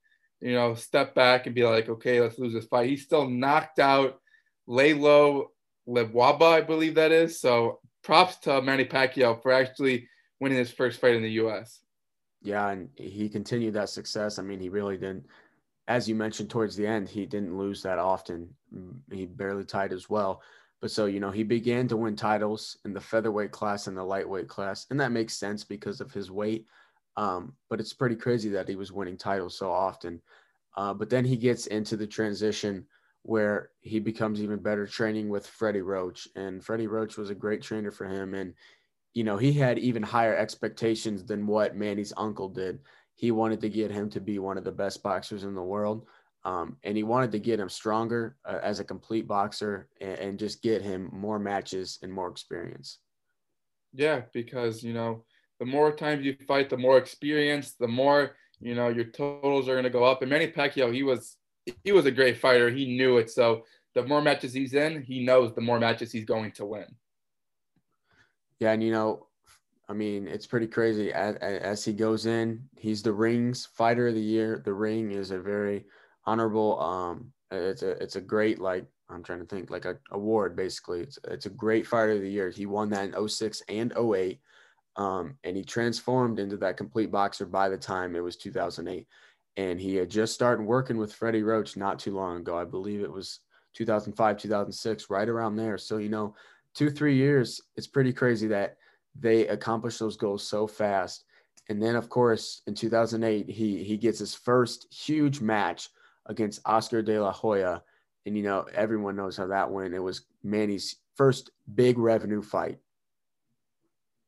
you 0.41 0.53
know, 0.53 0.73
step 0.75 1.13
back 1.15 1.45
and 1.45 1.55
be 1.55 1.63
like, 1.63 1.89
okay, 1.89 2.19
let's 2.19 2.39
lose 2.39 2.53
this 2.53 2.65
fight. 2.65 2.89
He 2.89 2.97
still 2.97 3.29
knocked 3.29 3.79
out 3.79 4.19
Lalo 4.67 5.51
Lebwaba, 5.87 6.43
I 6.53 6.61
believe 6.61 6.95
that 6.95 7.11
is. 7.11 7.39
So 7.39 7.79
props 8.03 8.37
to 8.37 8.61
Manny 8.61 8.85
Pacquiao 8.85 9.41
for 9.41 9.51
actually 9.51 10.07
winning 10.39 10.57
his 10.57 10.71
first 10.71 10.99
fight 10.99 11.15
in 11.15 11.21
the 11.21 11.31
U.S. 11.31 11.79
Yeah, 12.41 12.69
and 12.69 12.89
he 12.95 13.29
continued 13.29 13.75
that 13.75 13.89
success. 13.89 14.39
I 14.39 14.41
mean, 14.41 14.59
he 14.59 14.69
really 14.69 14.97
didn't, 14.97 15.25
as 15.87 16.09
you 16.09 16.15
mentioned 16.15 16.49
towards 16.49 16.75
the 16.75 16.87
end, 16.87 17.07
he 17.07 17.25
didn't 17.25 17.57
lose 17.57 17.83
that 17.83 17.99
often. 17.99 18.49
He 19.11 19.25
barely 19.25 19.65
tied 19.65 19.93
as 19.93 20.09
well. 20.09 20.41
But 20.81 20.89
so, 20.89 21.05
you 21.05 21.19
know, 21.19 21.29
he 21.29 21.43
began 21.43 21.87
to 21.89 21.97
win 21.97 22.15
titles 22.15 22.77
in 22.85 22.93
the 22.93 22.99
featherweight 22.99 23.51
class 23.51 23.85
and 23.85 23.95
the 23.95 24.03
lightweight 24.03 24.47
class. 24.47 24.87
And 24.89 24.99
that 24.99 25.11
makes 25.11 25.35
sense 25.37 25.63
because 25.63 26.01
of 26.01 26.11
his 26.11 26.31
weight. 26.31 26.65
Um, 27.17 27.53
but 27.69 27.79
it's 27.79 27.93
pretty 27.93 28.15
crazy 28.15 28.49
that 28.49 28.67
he 28.67 28.75
was 28.75 28.91
winning 28.91 29.17
titles 29.17 29.55
so 29.55 29.71
often. 29.71 30.21
Uh, 30.75 30.93
but 30.93 31.09
then 31.09 31.23
he 31.23 31.37
gets 31.37 31.67
into 31.67 31.95
the 31.95 32.07
transition 32.07 32.87
where 33.23 33.69
he 33.81 33.99
becomes 33.99 34.41
even 34.41 34.59
better 34.59 34.87
training 34.87 35.29
with 35.29 35.45
Freddie 35.45 35.81
Roach. 35.81 36.27
And 36.35 36.63
Freddie 36.63 36.87
Roach 36.87 37.17
was 37.17 37.29
a 37.29 37.35
great 37.35 37.61
trainer 37.61 37.91
for 37.91 38.05
him. 38.05 38.33
And, 38.33 38.53
you 39.13 39.23
know, 39.23 39.37
he 39.37 39.53
had 39.53 39.77
even 39.77 40.01
higher 40.01 40.35
expectations 40.35 41.23
than 41.23 41.45
what 41.45 41.75
Manny's 41.75 42.13
uncle 42.17 42.49
did. 42.49 42.79
He 43.15 43.31
wanted 43.31 43.61
to 43.61 43.69
get 43.69 43.91
him 43.91 44.09
to 44.11 44.19
be 44.19 44.39
one 44.39 44.57
of 44.57 44.63
the 44.63 44.71
best 44.71 45.03
boxers 45.03 45.43
in 45.43 45.53
the 45.53 45.61
world. 45.61 46.07
Um, 46.43 46.77
and 46.83 46.97
he 46.97 47.03
wanted 47.03 47.31
to 47.33 47.39
get 47.39 47.59
him 47.59 47.69
stronger 47.69 48.35
uh, 48.45 48.57
as 48.63 48.79
a 48.79 48.83
complete 48.83 49.27
boxer 49.27 49.87
and, 49.99 50.17
and 50.17 50.39
just 50.39 50.63
get 50.63 50.81
him 50.81 51.09
more 51.13 51.37
matches 51.37 51.99
and 52.01 52.11
more 52.11 52.29
experience. 52.29 52.97
Yeah, 53.93 54.21
because, 54.33 54.81
you 54.81 54.93
know, 54.93 55.25
the 55.59 55.65
more 55.65 55.91
times 55.91 56.25
you 56.25 56.35
fight, 56.47 56.71
the 56.71 56.77
more 56.77 56.97
experience, 56.97 57.73
the 57.73 57.87
more, 57.87 58.31
you 58.59 58.73
know, 58.73 58.87
your 58.87 59.05
totals 59.05 59.67
are 59.67 59.73
going 59.73 59.83
to 59.83 59.91
go 59.91 60.03
up. 60.03 60.23
And 60.23 60.31
Manny 60.31 60.47
Pacquiao, 60.47 60.91
he 60.91 61.03
was 61.03 61.37
he 61.83 61.91
was 61.91 62.05
a 62.05 62.11
great 62.11 62.37
fighter. 62.37 62.69
He 62.69 62.97
knew 62.97 63.17
it. 63.17 63.29
So 63.29 63.65
the 63.93 64.03
more 64.03 64.21
matches 64.21 64.53
he's 64.53 64.73
in, 64.73 65.01
he 65.01 65.23
knows 65.23 65.53
the 65.53 65.61
more 65.61 65.79
matches 65.79 66.11
he's 66.11 66.25
going 66.25 66.51
to 66.53 66.65
win. 66.65 66.85
Yeah, 68.59 68.71
and 68.71 68.83
you 68.83 68.91
know, 68.91 69.27
I 69.89 69.93
mean, 69.93 70.27
it's 70.27 70.47
pretty 70.47 70.67
crazy. 70.67 71.11
As, 71.11 71.35
as 71.35 71.83
he 71.83 71.93
goes 71.93 72.25
in, 72.25 72.63
he's 72.77 73.03
the 73.03 73.11
rings 73.11 73.67
fighter 73.73 74.07
of 74.07 74.13
the 74.13 74.21
year. 74.21 74.61
The 74.63 74.73
ring 74.73 75.11
is 75.11 75.31
a 75.31 75.39
very 75.39 75.85
honorable. 76.25 76.79
Um, 76.79 77.33
it's 77.51 77.83
a 77.83 77.91
it's 78.01 78.15
a 78.15 78.21
great 78.21 78.59
like 78.59 78.85
I'm 79.09 79.23
trying 79.23 79.39
to 79.39 79.45
think 79.45 79.69
like 79.69 79.85
a 79.85 79.97
award 80.11 80.55
basically. 80.55 81.01
It's 81.01 81.19
it's 81.25 81.45
a 81.45 81.49
great 81.49 81.85
fighter 81.85 82.13
of 82.13 82.21
the 82.21 82.29
year. 82.29 82.49
He 82.49 82.65
won 82.65 82.89
that 82.91 83.13
in 83.13 83.27
06 83.27 83.61
and 83.67 83.93
08. 83.97 84.39
Um, 84.97 85.35
and 85.43 85.55
he 85.55 85.63
transformed 85.63 86.39
into 86.39 86.57
that 86.57 86.77
complete 86.77 87.11
boxer 87.11 87.45
by 87.45 87.69
the 87.69 87.77
time 87.77 88.15
it 88.15 88.23
was 88.23 88.35
2008 88.35 89.07
and 89.57 89.79
he 89.79 89.95
had 89.95 90.09
just 90.09 90.33
started 90.33 90.63
working 90.63 90.97
with 90.97 91.13
Freddie 91.13 91.43
Roach 91.43 91.75
not 91.75 91.99
too 91.99 92.15
long 92.15 92.37
ago. 92.37 92.57
I 92.57 92.63
believe 92.63 93.01
it 93.01 93.11
was 93.11 93.39
2005, 93.73 94.37
2006, 94.37 95.09
right 95.09 95.29
around 95.29 95.55
there. 95.55 95.77
So, 95.77 95.97
you 95.97 96.09
know, 96.09 96.35
two, 96.73 96.89
three 96.89 97.15
years, 97.15 97.61
it's 97.75 97.87
pretty 97.87 98.13
crazy 98.13 98.47
that 98.47 98.77
they 99.19 99.47
accomplished 99.47 99.99
those 99.99 100.17
goals 100.17 100.47
so 100.47 100.67
fast. 100.67 101.25
And 101.69 101.81
then, 101.81 101.95
of 101.95 102.09
course, 102.09 102.61
in 102.67 102.75
2008, 102.75 103.49
he, 103.49 103.83
he 103.83 103.97
gets 103.97 104.19
his 104.19 104.33
first 104.33 104.93
huge 104.93 105.41
match 105.41 105.89
against 106.25 106.61
Oscar 106.65 107.01
de 107.01 107.19
la 107.19 107.31
Hoya. 107.31 107.83
and 108.25 108.37
you 108.37 108.43
know 108.43 108.65
everyone 108.73 109.15
knows 109.15 109.37
how 109.37 109.47
that 109.47 109.71
went. 109.71 109.93
It 109.93 109.99
was 109.99 110.25
Manny's 110.43 110.97
first 111.15 111.51
big 111.73 111.97
revenue 111.97 112.41
fight. 112.41 112.79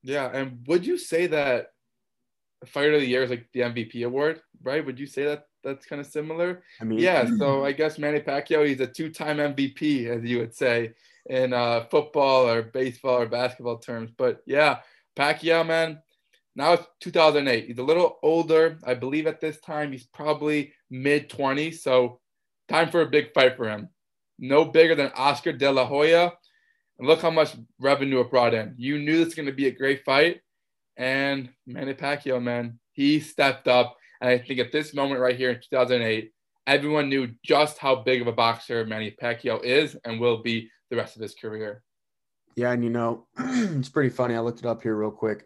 Yeah, 0.02 0.30
and 0.34 0.66
would 0.68 0.86
you 0.86 0.98
say 0.98 1.28
that 1.28 1.73
Fighter 2.66 2.94
of 2.94 3.02
the 3.02 3.08
Year 3.08 3.24
is 3.24 3.30
like 3.30 3.48
the 3.54 3.62
MVP 3.62 4.06
award, 4.06 4.42
right? 4.62 4.86
Would 4.86 5.00
you 5.00 5.06
say 5.08 5.24
that 5.26 5.48
that's 5.64 5.86
kind 5.86 6.00
of 6.00 6.08
similar? 6.08 6.64
I 6.80 6.84
mean, 6.84 7.00
yeah. 7.00 7.30
So 7.38 7.66
I 7.66 7.72
guess 7.72 7.98
Manny 7.98 8.20
Pacquiao, 8.20 8.68
he's 8.68 8.80
a 8.80 8.88
two-time 8.88 9.38
MVP, 9.38 10.08
as 10.08 10.24
you 10.24 10.40
would 10.40 10.56
say 10.56 10.94
in 11.26 11.54
uh, 11.54 11.86
football 11.86 12.50
or 12.50 12.64
baseball 12.64 13.22
or 13.22 13.28
basketball 13.28 13.78
terms. 13.78 14.12
But 14.16 14.42
yeah, 14.46 14.80
Pacquiao, 15.16 15.66
man. 15.66 16.02
Now 16.56 16.74
it's 16.74 16.86
2008. 17.00 17.66
He's 17.66 17.80
a 17.80 17.84
little 17.84 18.20
older, 18.22 18.78
I 18.84 18.94
believe. 18.94 19.26
At 19.26 19.42
this 19.42 19.60
time, 19.60 19.92
he's 19.92 20.06
probably 20.06 20.74
mid 20.90 21.30
20s. 21.30 21.80
So 21.80 22.20
time 22.70 22.92
for 22.92 23.02
a 23.02 23.10
big 23.10 23.34
fight 23.34 23.58
for 23.58 23.68
him. 23.68 23.90
No 24.38 24.66
bigger 24.66 24.96
than 24.96 25.12
Oscar 25.16 25.54
De 25.54 25.72
La 25.72 25.86
Hoya. 25.86 26.34
And 27.00 27.08
look 27.08 27.22
how 27.22 27.32
much 27.32 27.56
revenue 27.80 28.20
it 28.20 28.30
brought 28.30 28.54
in. 28.54 28.76
You 28.78 29.00
knew 29.00 29.18
this 29.18 29.26
was 29.28 29.36
going 29.36 29.48
to 29.48 29.52
be 29.52 29.68
a 29.68 29.72
great 29.72 30.04
fight. 30.04 30.42
And 30.98 31.50
Manny 31.66 31.94
Pacquiao, 31.94 32.42
man, 32.42 32.80
he 32.92 33.20
stepped 33.20 33.68
up. 33.68 33.98
And 34.22 34.30
I 34.30 34.38
think 34.38 34.60
at 34.60 34.72
this 34.72 34.94
moment 34.94 35.20
right 35.20 35.36
here 35.36 35.52
in 35.52 35.60
2008, 35.62 36.32
everyone 36.68 37.10
knew 37.10 37.30
just 37.44 37.78
how 37.78 37.96
big 37.96 38.22
of 38.22 38.28
a 38.28 38.32
boxer 38.32 38.86
Manny 38.86 39.16
Pacquiao 39.22 39.64
is 39.64 39.98
and 40.06 40.20
will 40.20 40.42
be 40.42 40.70
the 40.90 40.96
rest 40.96 41.16
of 41.16 41.22
his 41.22 41.36
career. 41.36 41.84
Yeah, 42.56 42.72
and 42.72 42.84
you 42.84 42.90
know, 42.90 43.26
it's 43.38 43.90
pretty 43.90 44.10
funny. 44.10 44.36
I 44.36 44.40
looked 44.40 44.60
it 44.60 44.66
up 44.66 44.84
here 44.84 44.96
real 44.96 45.12
quick. 45.12 45.46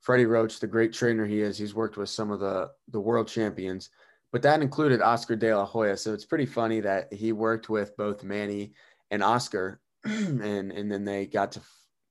Freddie 0.00 0.26
Roach, 0.26 0.60
the 0.60 0.66
great 0.66 0.92
trainer 0.92 1.26
he 1.26 1.40
is, 1.40 1.58
he's 1.58 1.74
worked 1.74 1.96
with 1.96 2.08
some 2.08 2.30
of 2.30 2.40
the 2.40 2.70
the 2.88 3.00
world 3.00 3.28
champions, 3.28 3.90
but 4.32 4.42
that 4.42 4.62
included 4.62 5.02
Oscar 5.02 5.36
De 5.36 5.54
La 5.54 5.66
Hoya. 5.66 5.96
So 5.96 6.14
it's 6.14 6.24
pretty 6.24 6.46
funny 6.46 6.80
that 6.80 7.12
he 7.12 7.32
worked 7.32 7.68
with 7.68 7.96
both 7.96 8.24
Manny 8.24 8.72
and 9.10 9.22
Oscar, 9.22 9.80
and 10.04 10.40
and 10.72 10.90
then 10.90 11.04
they 11.04 11.26
got 11.26 11.52
to 11.52 11.60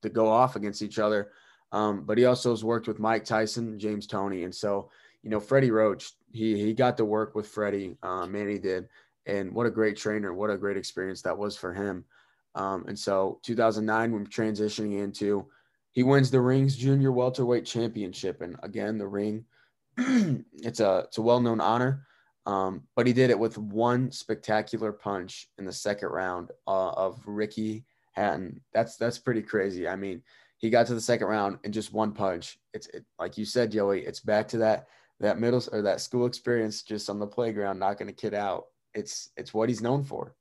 to 0.04 0.10
go 0.10 0.28
off 0.28 0.56
against 0.56 0.82
each 0.82 1.00
other. 1.00 1.32
Um, 1.76 2.04
but 2.06 2.18
he 2.18 2.24
also 2.24 2.52
has 2.52 2.64
worked 2.64 2.88
with 2.88 3.00
Mike 3.00 3.26
Tyson, 3.26 3.78
James 3.78 4.08
Toney, 4.08 4.46
and 4.46 4.56
so 4.56 4.90
you 5.24 5.30
know 5.30 5.42
Freddie 5.42 5.72
Roach, 5.72 6.14
he 6.32 6.58
he 6.58 6.74
got 6.74 6.96
to 6.96 7.04
work 7.04 7.36
with 7.36 7.50
Freddie, 7.50 7.98
uh, 8.02 8.26
Manny 8.26 8.58
did, 8.58 8.88
and 9.26 9.54
what 9.54 9.66
a 9.68 9.72
great 9.72 9.98
trainer, 9.98 10.34
what 10.34 10.50
a 10.50 10.58
great 10.58 10.78
experience 10.78 11.22
that 11.24 11.38
was 11.38 11.58
for 11.58 11.74
him. 11.74 12.06
Um, 12.56 12.86
and 12.88 12.98
so 12.98 13.42
2009, 13.44 14.14
when 14.14 14.26
transitioning 14.26 15.04
into, 15.04 15.48
he 15.92 16.02
wins 16.02 16.32
the 16.32 16.40
Rings 16.40 16.78
Junior 16.78 17.12
Welterweight 17.12 17.66
Championship, 17.66 18.42
and 18.42 18.56
again 18.64 18.98
the 18.98 19.08
ring, 19.08 19.44
it's 19.98 20.80
a 20.80 21.00
it's 21.08 21.18
a 21.18 21.22
well 21.22 21.42
known 21.42 21.60
honor. 21.60 22.06
Um, 22.46 22.84
but 22.96 23.06
he 23.06 23.12
did 23.12 23.32
it 23.32 23.40
with 23.40 23.58
one 23.58 24.14
spectacular 24.14 24.94
punch 24.94 25.50
in 25.58 25.66
the 25.66 25.74
second 25.74 26.08
round 26.08 26.52
uh, 26.68 26.92
of 26.92 27.22
Ricky 27.26 27.84
Hatton. 28.14 28.62
That's 28.74 28.96
that's 28.96 29.20
pretty 29.20 29.42
crazy. 29.42 29.90
I 29.90 29.98
mean, 29.98 30.22
he 30.58 30.70
got 30.70 30.88
to 30.88 30.94
the 30.94 31.02
second 31.02 31.28
round 31.28 31.60
and 31.64 31.74
just 31.74 31.94
one 31.94 32.12
punch. 32.12 32.58
It's 32.74 32.88
it, 32.88 33.06
like 33.20 33.38
you 33.38 33.46
said, 33.46 33.72
Joey. 33.72 34.06
It's 34.06 34.20
back 34.20 34.48
to 34.50 34.58
that 34.60 34.88
that 35.20 35.40
middle 35.40 35.64
or 35.72 35.82
that 35.82 36.02
school 36.02 36.26
experience, 36.26 36.84
just 36.84 37.10
on 37.10 37.20
the 37.20 37.28
playground, 37.28 37.80
knocking 37.80 38.10
a 38.10 38.14
kid 38.14 38.34
out. 38.34 38.66
It's 38.94 39.30
it's 39.38 39.54
what 39.54 39.70
he's 39.70 39.82
known 39.82 40.04
for. 40.04 40.36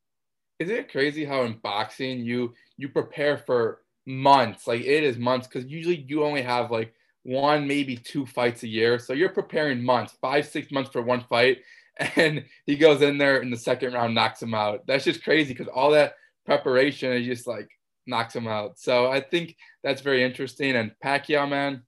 Isn't 0.59 0.77
it 0.77 0.91
crazy 0.91 1.25
how 1.25 1.43
in 1.43 1.59
boxing 1.63 2.21
you 2.21 2.55
you 2.77 2.89
prepare 2.89 3.39
for 3.39 3.83
months? 4.07 4.67
Like 4.67 4.83
it 4.83 5.05
is 5.05 5.19
months 5.19 5.47
because 5.47 5.69
usually 5.71 6.05
you 6.09 6.25
only 6.25 6.43
have 6.43 6.71
like 6.71 6.95
one, 7.25 7.67
maybe 7.67 7.97
two 7.97 8.27
fights 8.27 8.63
a 8.63 8.69
year. 8.69 8.99
So 8.99 9.15
you're 9.15 9.31
preparing 9.31 9.83
months, 9.83 10.17
five, 10.21 10.47
six 10.47 10.71
months 10.71 10.91
for 10.91 11.03
one 11.03 11.25
fight 11.29 11.59
and 12.17 12.45
he 12.67 12.77
goes 12.77 13.03
in 13.03 13.19
there 13.19 13.41
in 13.41 13.51
the 13.51 13.57
second 13.57 13.93
round, 13.93 14.15
knocks 14.15 14.43
him 14.43 14.55
out. 14.55 14.87
That's 14.87 15.05
just 15.05 15.23
crazy 15.23 15.53
because 15.55 15.69
all 15.69 15.91
that 15.93 16.15
preparation 16.47 17.13
is 17.13 17.27
just 17.27 17.47
like 17.47 17.69
knocks 18.07 18.35
him 18.35 18.47
out. 18.47 18.79
So 18.79 19.11
I 19.11 19.21
think 19.21 19.57
that's 19.83 20.03
very 20.03 20.23
interesting. 20.23 20.77
And 20.77 20.93
Pacquiao, 21.03 21.49
man, 21.49 21.83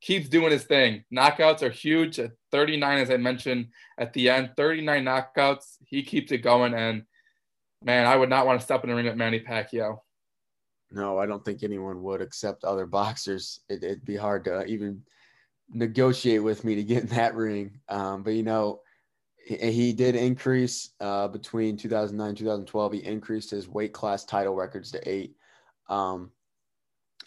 keeps 0.00 0.28
doing 0.28 0.52
his 0.52 0.64
thing. 0.64 1.04
Knockouts 1.12 1.62
are 1.62 1.70
huge. 1.70 2.18
At 2.18 2.32
39, 2.52 2.98
as 2.98 3.10
I 3.10 3.16
mentioned 3.16 3.68
at 3.98 4.12
the 4.12 4.30
end, 4.30 4.50
39 4.56 5.04
knockouts. 5.04 5.76
He 5.84 6.02
keeps 6.02 6.32
it 6.32 6.38
going. 6.38 6.74
And 6.74 7.04
man, 7.82 8.06
I 8.06 8.16
would 8.16 8.30
not 8.30 8.46
want 8.46 8.60
to 8.60 8.64
step 8.64 8.84
in 8.84 8.90
the 8.90 8.96
ring 8.96 9.06
with 9.06 9.16
Manny 9.16 9.40
Pacquiao. 9.40 9.98
No, 10.92 11.18
I 11.18 11.26
don't 11.26 11.44
think 11.44 11.62
anyone 11.62 12.02
would 12.02 12.20
except 12.20 12.64
other 12.64 12.86
boxers. 12.86 13.60
It, 13.68 13.82
would 13.82 14.04
be 14.04 14.16
hard 14.16 14.44
to 14.44 14.64
even 14.66 15.02
negotiate 15.70 16.42
with 16.42 16.64
me 16.64 16.76
to 16.76 16.84
get 16.84 17.02
in 17.02 17.08
that 17.08 17.34
ring. 17.34 17.80
Um, 17.88 18.22
but 18.22 18.34
you 18.34 18.42
know, 18.42 18.80
he 19.46 19.92
did 19.92 20.16
increase 20.16 20.90
uh, 21.00 21.28
between 21.28 21.76
2009 21.76 22.28
and 22.28 22.36
2012 22.36 22.92
he 22.92 23.04
increased 23.04 23.50
his 23.50 23.68
weight 23.68 23.92
class 23.92 24.24
title 24.24 24.56
records 24.56 24.90
to 24.90 25.08
eight. 25.08 25.36
Um, 25.88 26.32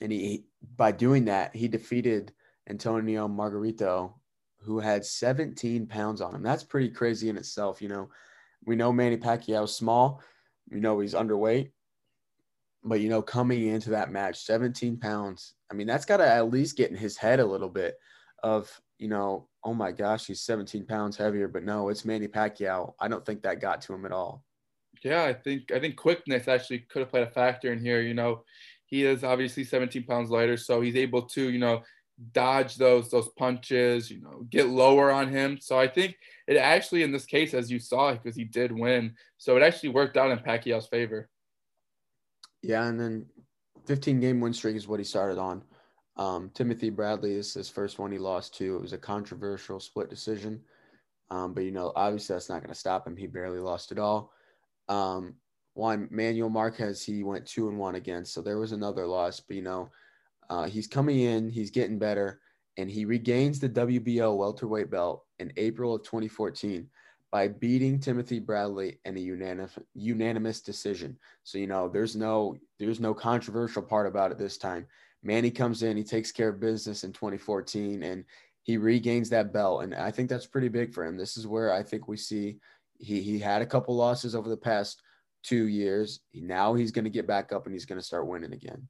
and 0.01 0.11
he 0.11 0.43
by 0.75 0.91
doing 0.91 1.25
that 1.25 1.55
he 1.55 1.69
defeated 1.69 2.33
antonio 2.69 3.27
margarito 3.27 4.13
who 4.61 4.79
had 4.79 5.05
17 5.05 5.87
pounds 5.87 6.19
on 6.19 6.35
him. 6.35 6.43
That's 6.43 6.63
pretty 6.63 6.89
crazy 6.89 7.29
in 7.29 7.37
itself 7.37 7.81
you 7.81 7.87
know. 7.87 8.09
We 8.65 8.75
know 8.75 8.91
manny 8.91 9.15
pacquiao 9.15 9.63
is 9.63 9.75
small. 9.75 10.21
We 10.69 10.81
know 10.81 10.99
he's 10.99 11.13
underweight. 11.13 11.71
But 12.83 12.99
you 12.99 13.07
know 13.07 13.21
coming 13.21 13.67
into 13.67 13.91
that 13.91 14.11
match 14.11 14.43
17 14.43 14.97
pounds 14.97 15.53
i 15.71 15.73
mean 15.73 15.87
that's 15.87 16.05
got 16.05 16.17
to 16.17 16.29
at 16.29 16.49
least 16.49 16.77
get 16.77 16.91
in 16.91 16.97
his 16.97 17.17
head 17.17 17.39
a 17.39 17.45
little 17.45 17.69
bit 17.69 17.95
of 18.43 18.69
you 18.99 19.07
know 19.07 19.49
oh 19.63 19.73
my 19.73 19.91
gosh, 19.91 20.27
he's 20.27 20.41
17 20.41 20.85
pounds 20.85 21.17
heavier, 21.17 21.47
but 21.47 21.63
no, 21.63 21.89
it's 21.89 22.05
Manny 22.05 22.27
Pacquiao. 22.27 22.93
I 22.99 23.07
don't 23.07 23.25
think 23.25 23.41
that 23.43 23.61
got 23.61 23.81
to 23.81 23.93
him 23.93 24.05
at 24.05 24.11
all. 24.11 24.43
Yeah, 25.03 25.23
I 25.23 25.33
think 25.33 25.71
I 25.71 25.79
think 25.79 25.95
quickness 25.95 26.47
actually 26.47 26.79
could 26.79 27.01
have 27.01 27.09
played 27.09 27.27
a 27.27 27.31
factor 27.31 27.71
in 27.71 27.79
here. 27.79 28.01
You 28.01 28.13
know, 28.13 28.43
he 28.85 29.05
is 29.05 29.23
obviously 29.23 29.63
17 29.63 30.03
pounds 30.03 30.29
lighter, 30.29 30.57
so 30.57 30.81
he's 30.81 30.95
able 30.95 31.23
to, 31.23 31.49
you 31.49 31.59
know, 31.59 31.83
dodge 32.33 32.75
those 32.75 33.09
those 33.09 33.29
punches, 33.37 34.11
you 34.11 34.21
know, 34.21 34.45
get 34.49 34.67
lower 34.67 35.11
on 35.11 35.29
him. 35.29 35.57
So 35.61 35.79
I 35.79 35.87
think 35.87 36.15
it 36.47 36.57
actually 36.57 37.03
in 37.03 37.11
this 37.11 37.25
case, 37.25 37.53
as 37.53 37.71
you 37.71 37.79
saw, 37.79 38.13
because 38.13 38.35
he 38.35 38.43
did 38.43 38.71
win, 38.71 39.15
so 39.37 39.55
it 39.55 39.63
actually 39.63 39.89
worked 39.89 40.17
out 40.17 40.31
in 40.31 40.39
Pacquiao's 40.39 40.87
favor. 40.87 41.29
Yeah, 42.61 42.87
and 42.87 42.99
then 42.99 43.25
15 43.87 44.19
game 44.19 44.41
win 44.41 44.53
streak 44.53 44.75
is 44.75 44.87
what 44.87 44.99
he 44.99 45.05
started 45.05 45.37
on. 45.37 45.63
Um, 46.19 46.51
Timothy 46.53 46.89
Bradley 46.89 47.33
is 47.33 47.53
his 47.53 47.69
first 47.69 47.97
one 47.97 48.11
he 48.11 48.17
lost 48.17 48.53
to. 48.57 48.75
It 48.75 48.81
was 48.81 48.91
a 48.91 48.97
controversial 48.97 49.79
split 49.79 50.09
decision. 50.09 50.61
Um, 51.31 51.53
but, 51.53 51.63
you 51.63 51.71
know, 51.71 51.93
obviously 51.95 52.35
that's 52.35 52.49
not 52.49 52.61
going 52.61 52.73
to 52.73 52.79
stop 52.79 53.07
him. 53.07 53.15
He 53.15 53.25
barely 53.25 53.59
lost 53.59 53.93
it 53.93 53.99
all. 53.99 54.33
Um, 54.89 55.35
Juan, 55.75 56.09
Manuel 56.11 56.49
Marquez, 56.49 57.01
he 57.01 57.23
went 57.23 57.45
two 57.45 57.69
and 57.69 57.79
one 57.79 57.95
against. 57.95 58.33
So 58.33 58.41
there 58.41 58.57
was 58.57 58.73
another 58.73 59.07
loss. 59.07 59.39
But, 59.39 59.55
you 59.55 59.61
know, 59.61 59.89
uh, 60.49 60.65
he's 60.65 60.87
coming 60.87 61.21
in, 61.21 61.49
he's 61.49 61.71
getting 61.71 61.97
better, 61.97 62.41
and 62.75 62.91
he 62.91 63.05
regains 63.05 63.59
the 63.59 63.69
WBO 63.69 64.35
welterweight 64.35 64.91
belt 64.91 65.23
in 65.39 65.53
April 65.55 65.95
of 65.95 66.03
2014 66.03 66.89
by 67.31 67.47
beating 67.47 67.99
Timothy 67.99 68.39
Bradley 68.39 68.99
in 69.05 69.15
a 69.15 69.19
unanimous 69.19 69.77
unanimous 69.93 70.61
decision. 70.61 71.17
So 71.43 71.59
you 71.59 71.67
know, 71.67 71.87
there's 71.87 72.15
no 72.15 72.57
there's 72.79 72.99
no 72.99 73.13
controversial 73.13 73.83
part 73.83 74.07
about 74.07 74.31
it 74.31 74.39
this 74.39 74.57
time. 74.57 74.87
Manny 75.23 75.51
comes 75.51 75.83
in, 75.83 75.97
he 75.97 76.03
takes 76.03 76.31
care 76.31 76.49
of 76.49 76.59
business 76.59 77.03
in 77.03 77.11
2014, 77.11 78.03
and 78.03 78.23
he 78.63 78.77
regains 78.77 79.29
that 79.29 79.51
belt. 79.51 79.83
And 79.83 79.93
I 79.95 80.11
think 80.11 80.29
that's 80.29 80.45
pretty 80.45 80.69
big 80.69 80.93
for 80.93 81.05
him. 81.05 81.17
This 81.17 81.37
is 81.37 81.47
where 81.47 81.73
I 81.73 81.83
think 81.83 82.07
we 82.07 82.17
see 82.17 82.57
he 82.99 83.21
he 83.21 83.39
had 83.39 83.61
a 83.61 83.65
couple 83.65 83.95
losses 83.95 84.35
over 84.35 84.49
the 84.49 84.57
past 84.57 85.01
two 85.43 85.67
years. 85.67 86.19
Now 86.33 86.73
he's 86.73 86.91
going 86.91 87.05
to 87.05 87.09
get 87.09 87.27
back 87.27 87.51
up 87.51 87.65
and 87.65 87.73
he's 87.73 87.85
going 87.85 87.99
to 87.99 88.05
start 88.05 88.27
winning 88.27 88.53
again. 88.53 88.87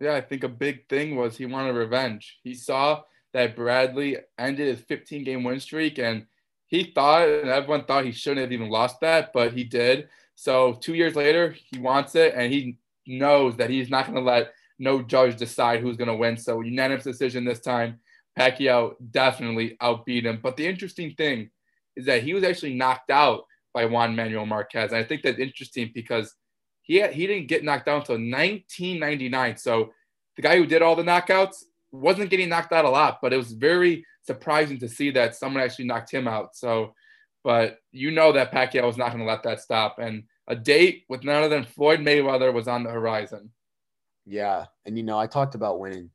Yeah, 0.00 0.14
I 0.14 0.20
think 0.20 0.44
a 0.44 0.48
big 0.48 0.88
thing 0.88 1.16
was 1.16 1.36
he 1.36 1.46
wanted 1.46 1.74
revenge. 1.74 2.38
He 2.42 2.54
saw 2.54 3.02
that 3.32 3.56
Bradley 3.56 4.18
ended 4.38 4.68
his 4.68 4.84
15 4.86 5.24
game 5.24 5.42
win 5.42 5.58
streak 5.58 5.98
and 5.98 6.26
he 6.66 6.92
thought, 6.94 7.28
and 7.28 7.48
everyone 7.48 7.84
thought 7.84 8.04
he 8.04 8.12
shouldn't 8.12 8.40
have 8.40 8.52
even 8.52 8.68
lost 8.68 9.00
that, 9.00 9.32
but 9.32 9.52
he 9.52 9.64
did. 9.64 10.08
So 10.34 10.74
two 10.74 10.94
years 10.94 11.16
later, 11.16 11.56
he 11.70 11.78
wants 11.78 12.14
it 12.14 12.34
and 12.34 12.52
he 12.52 12.78
knows 13.06 13.56
that 13.56 13.70
he's 13.70 13.88
not 13.88 14.06
going 14.06 14.16
to 14.16 14.30
let 14.30 14.52
no 14.78 15.02
judge 15.02 15.36
decide 15.36 15.80
who's 15.80 15.96
going 15.96 16.08
to 16.08 16.14
win. 16.14 16.36
So 16.36 16.60
unanimous 16.60 17.04
decision 17.04 17.44
this 17.44 17.60
time. 17.60 18.00
Pacquiao 18.38 18.94
definitely 19.10 19.76
outbeat 19.80 20.24
him. 20.24 20.40
But 20.42 20.56
the 20.56 20.66
interesting 20.66 21.14
thing 21.14 21.50
is 21.96 22.06
that 22.06 22.22
he 22.22 22.34
was 22.34 22.44
actually 22.44 22.74
knocked 22.74 23.10
out 23.10 23.44
by 23.72 23.86
Juan 23.86 24.14
Manuel 24.14 24.46
Marquez. 24.46 24.92
And 24.92 24.98
I 24.98 25.04
think 25.04 25.22
that's 25.22 25.38
interesting 25.38 25.90
because 25.94 26.34
he 26.82 26.96
had, 26.96 27.12
he 27.12 27.26
didn't 27.26 27.48
get 27.48 27.64
knocked 27.64 27.88
out 27.88 28.08
until 28.08 28.14
1999. 28.16 29.56
So 29.56 29.92
the 30.36 30.42
guy 30.42 30.56
who 30.56 30.66
did 30.66 30.82
all 30.82 30.96
the 30.96 31.02
knockouts 31.02 31.64
wasn't 31.92 32.30
getting 32.30 32.48
knocked 32.48 32.72
out 32.72 32.84
a 32.84 32.90
lot, 32.90 33.18
but 33.22 33.32
it 33.32 33.38
was 33.38 33.52
very 33.52 34.04
surprising 34.22 34.78
to 34.80 34.88
see 34.88 35.10
that 35.12 35.34
someone 35.34 35.62
actually 35.62 35.86
knocked 35.86 36.12
him 36.12 36.28
out. 36.28 36.54
So, 36.54 36.94
but 37.42 37.78
you 37.92 38.10
know 38.10 38.32
that 38.32 38.52
Pacquiao 38.52 38.86
was 38.86 38.96
not 38.98 39.08
going 39.08 39.20
to 39.20 39.30
let 39.30 39.42
that 39.44 39.60
stop. 39.60 39.98
And 39.98 40.24
a 40.48 40.54
date 40.54 41.04
with 41.08 41.24
none 41.24 41.42
other 41.42 41.48
than 41.48 41.64
Floyd 41.64 42.00
Mayweather 42.00 42.52
was 42.52 42.68
on 42.68 42.82
the 42.82 42.90
horizon. 42.90 43.50
Yeah, 44.26 44.66
and 44.84 44.96
you 44.98 45.04
know, 45.04 45.18
I 45.18 45.26
talked 45.26 45.54
about 45.54 45.78
winning, 45.78 46.10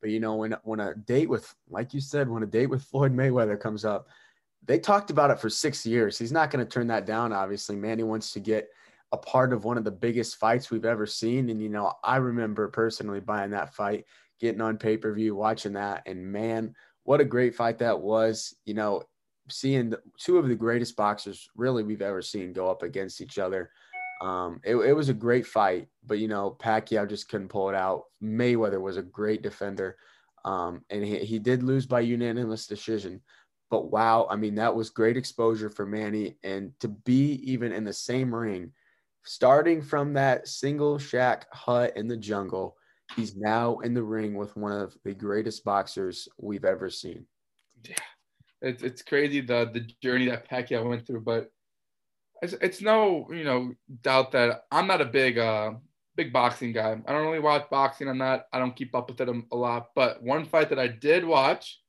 but 0.00 0.10
you 0.10 0.20
know, 0.20 0.36
when 0.36 0.54
when 0.64 0.80
a 0.80 0.94
date 0.94 1.28
with, 1.28 1.52
like 1.68 1.94
you 1.94 2.00
said, 2.00 2.28
when 2.28 2.42
a 2.42 2.46
date 2.46 2.66
with 2.66 2.84
Floyd 2.84 3.12
Mayweather 3.12 3.58
comes 3.58 3.84
up, 3.84 4.08
they 4.66 4.78
talked 4.78 5.10
about 5.10 5.30
it 5.30 5.38
for 5.40 5.50
six 5.50 5.84
years. 5.84 6.18
He's 6.18 6.32
not 6.32 6.50
going 6.50 6.64
to 6.64 6.70
turn 6.70 6.86
that 6.88 7.06
down. 7.06 7.32
Obviously, 7.32 7.76
Manny 7.76 8.02
wants 8.02 8.32
to 8.32 8.40
get 8.40 8.68
a 9.12 9.16
part 9.16 9.52
of 9.52 9.64
one 9.64 9.78
of 9.78 9.84
the 9.84 9.90
biggest 9.90 10.36
fights 10.36 10.70
we've 10.70 10.84
ever 10.84 11.06
seen. 11.06 11.50
And, 11.50 11.62
you 11.62 11.68
know, 11.68 11.92
I 12.02 12.16
remember 12.16 12.68
personally 12.68 13.20
buying 13.20 13.50
that 13.50 13.74
fight, 13.74 14.06
getting 14.40 14.60
on 14.60 14.78
pay 14.78 14.96
per 14.96 15.12
view, 15.12 15.34
watching 15.34 15.74
that. 15.74 16.02
And 16.06 16.32
man, 16.32 16.74
what 17.04 17.20
a 17.20 17.24
great 17.24 17.54
fight 17.54 17.78
that 17.78 18.00
was. 18.00 18.54
You 18.64 18.74
know, 18.74 19.02
seeing 19.48 19.94
two 20.18 20.38
of 20.38 20.48
the 20.48 20.54
greatest 20.54 20.96
boxers 20.96 21.48
really 21.54 21.82
we've 21.82 22.02
ever 22.02 22.22
seen 22.22 22.52
go 22.52 22.70
up 22.70 22.82
against 22.82 23.20
each 23.20 23.38
other. 23.38 23.70
Um, 24.20 24.60
it, 24.64 24.76
it 24.76 24.92
was 24.92 25.08
a 25.08 25.14
great 25.14 25.46
fight, 25.46 25.88
but, 26.06 26.18
you 26.18 26.28
know, 26.28 26.56
Pacquiao 26.58 27.08
just 27.08 27.28
couldn't 27.28 27.48
pull 27.48 27.68
it 27.68 27.74
out. 27.74 28.04
Mayweather 28.22 28.80
was 28.80 28.96
a 28.96 29.02
great 29.02 29.42
defender. 29.42 29.96
Um, 30.44 30.82
and 30.90 31.04
he, 31.04 31.18
he 31.18 31.38
did 31.38 31.62
lose 31.62 31.86
by 31.86 32.00
unanimous 32.00 32.66
decision. 32.66 33.20
But 33.70 33.90
wow, 33.90 34.26
I 34.30 34.36
mean, 34.36 34.54
that 34.56 34.74
was 34.74 34.90
great 34.90 35.16
exposure 35.16 35.68
for 35.68 35.84
Manny. 35.84 36.36
And 36.44 36.72
to 36.80 36.88
be 36.88 37.40
even 37.50 37.72
in 37.72 37.84
the 37.84 37.92
same 37.92 38.34
ring, 38.34 38.72
starting 39.24 39.82
from 39.82 40.12
that 40.12 40.46
single 40.46 40.98
shack 40.98 41.46
hut 41.52 41.94
in 41.96 42.06
the 42.06 42.16
jungle, 42.16 42.76
he's 43.16 43.36
now 43.36 43.78
in 43.78 43.94
the 43.94 44.02
ring 44.02 44.34
with 44.34 44.56
one 44.56 44.72
of 44.72 44.96
the 45.02 45.14
greatest 45.14 45.64
boxers 45.64 46.28
we've 46.38 46.64
ever 46.64 46.88
seen. 46.88 47.26
Yeah, 47.82 47.96
it's, 48.62 48.82
it's 48.82 49.02
crazy 49.02 49.40
the, 49.40 49.70
the 49.72 49.88
journey 50.02 50.28
that 50.28 50.48
Pacquiao 50.48 50.88
went 50.88 51.06
through. 51.06 51.22
But 51.22 51.50
it's, 52.44 52.52
it's 52.60 52.80
no, 52.82 53.26
you 53.30 53.44
know, 53.44 53.72
doubt 54.02 54.32
that 54.32 54.64
I'm 54.70 54.86
not 54.86 55.00
a 55.00 55.06
big, 55.06 55.38
uh, 55.38 55.72
big 56.14 56.32
boxing 56.32 56.72
guy. 56.72 56.96
I 57.06 57.12
don't 57.12 57.26
really 57.26 57.40
watch 57.40 57.68
boxing. 57.70 58.08
I'm 58.08 58.18
not, 58.18 58.44
I 58.52 58.58
don't 58.58 58.76
keep 58.76 58.94
up 58.94 59.08
with 59.08 59.20
it 59.20 59.28
a, 59.28 59.56
lot. 59.56 59.88
But 59.94 60.22
one 60.22 60.44
fight 60.44 60.68
that 60.68 60.78
I 60.78 60.88
did 60.88 61.24
watch, 61.24 61.80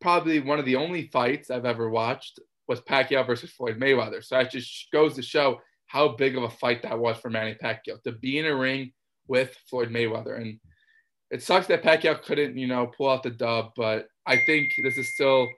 probably 0.00 0.40
one 0.40 0.58
of 0.58 0.64
the 0.64 0.76
only 0.76 1.08
fights 1.08 1.50
I've 1.50 1.64
ever 1.64 1.88
watched, 1.88 2.40
was 2.66 2.80
Pacquiao 2.80 3.26
versus 3.26 3.52
Floyd 3.52 3.78
Mayweather. 3.78 4.24
So 4.24 4.36
that 4.36 4.50
just 4.50 4.88
goes 4.92 5.14
to 5.14 5.22
show 5.22 5.60
how 5.86 6.08
big 6.08 6.36
of 6.36 6.42
a 6.42 6.50
fight 6.50 6.82
that 6.82 6.98
was 6.98 7.18
for 7.18 7.30
Manny 7.30 7.56
Pacquiao 7.62 8.02
to 8.02 8.12
be 8.12 8.38
in 8.38 8.46
a 8.46 8.54
ring 8.54 8.92
with 9.28 9.56
Floyd 9.70 9.90
Mayweather. 9.90 10.40
And 10.40 10.58
it 11.30 11.42
sucks 11.42 11.66
that 11.68 11.82
Pacquiao 11.82 12.22
couldn't, 12.22 12.58
you 12.58 12.66
know, 12.66 12.90
pull 12.96 13.08
out 13.08 13.22
the 13.22 13.30
dub, 13.30 13.70
but 13.76 14.08
I 14.26 14.38
think 14.44 14.72
this 14.82 14.98
is 14.98 15.14
still 15.14 15.48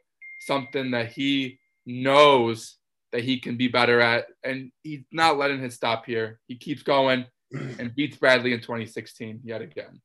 something 0.41 0.91
that 0.91 1.13
he 1.13 1.59
knows 1.87 2.77
that 3.15 3.23
he 3.23 3.39
can 3.39 3.57
be 3.57 3.69
better 3.69 4.01
at. 4.01 4.27
And 4.43 4.73
he's 4.83 5.05
not 5.13 5.39
letting 5.39 5.61
his 5.61 5.75
stop 5.75 6.05
here. 6.05 6.41
He 6.49 6.57
keeps 6.57 6.83
going 6.83 7.27
and 7.53 7.95
beats 7.95 8.17
Bradley 8.17 8.53
in 8.53 8.61
2016 8.61 9.41
yet 9.45 9.63
again. 9.63 10.01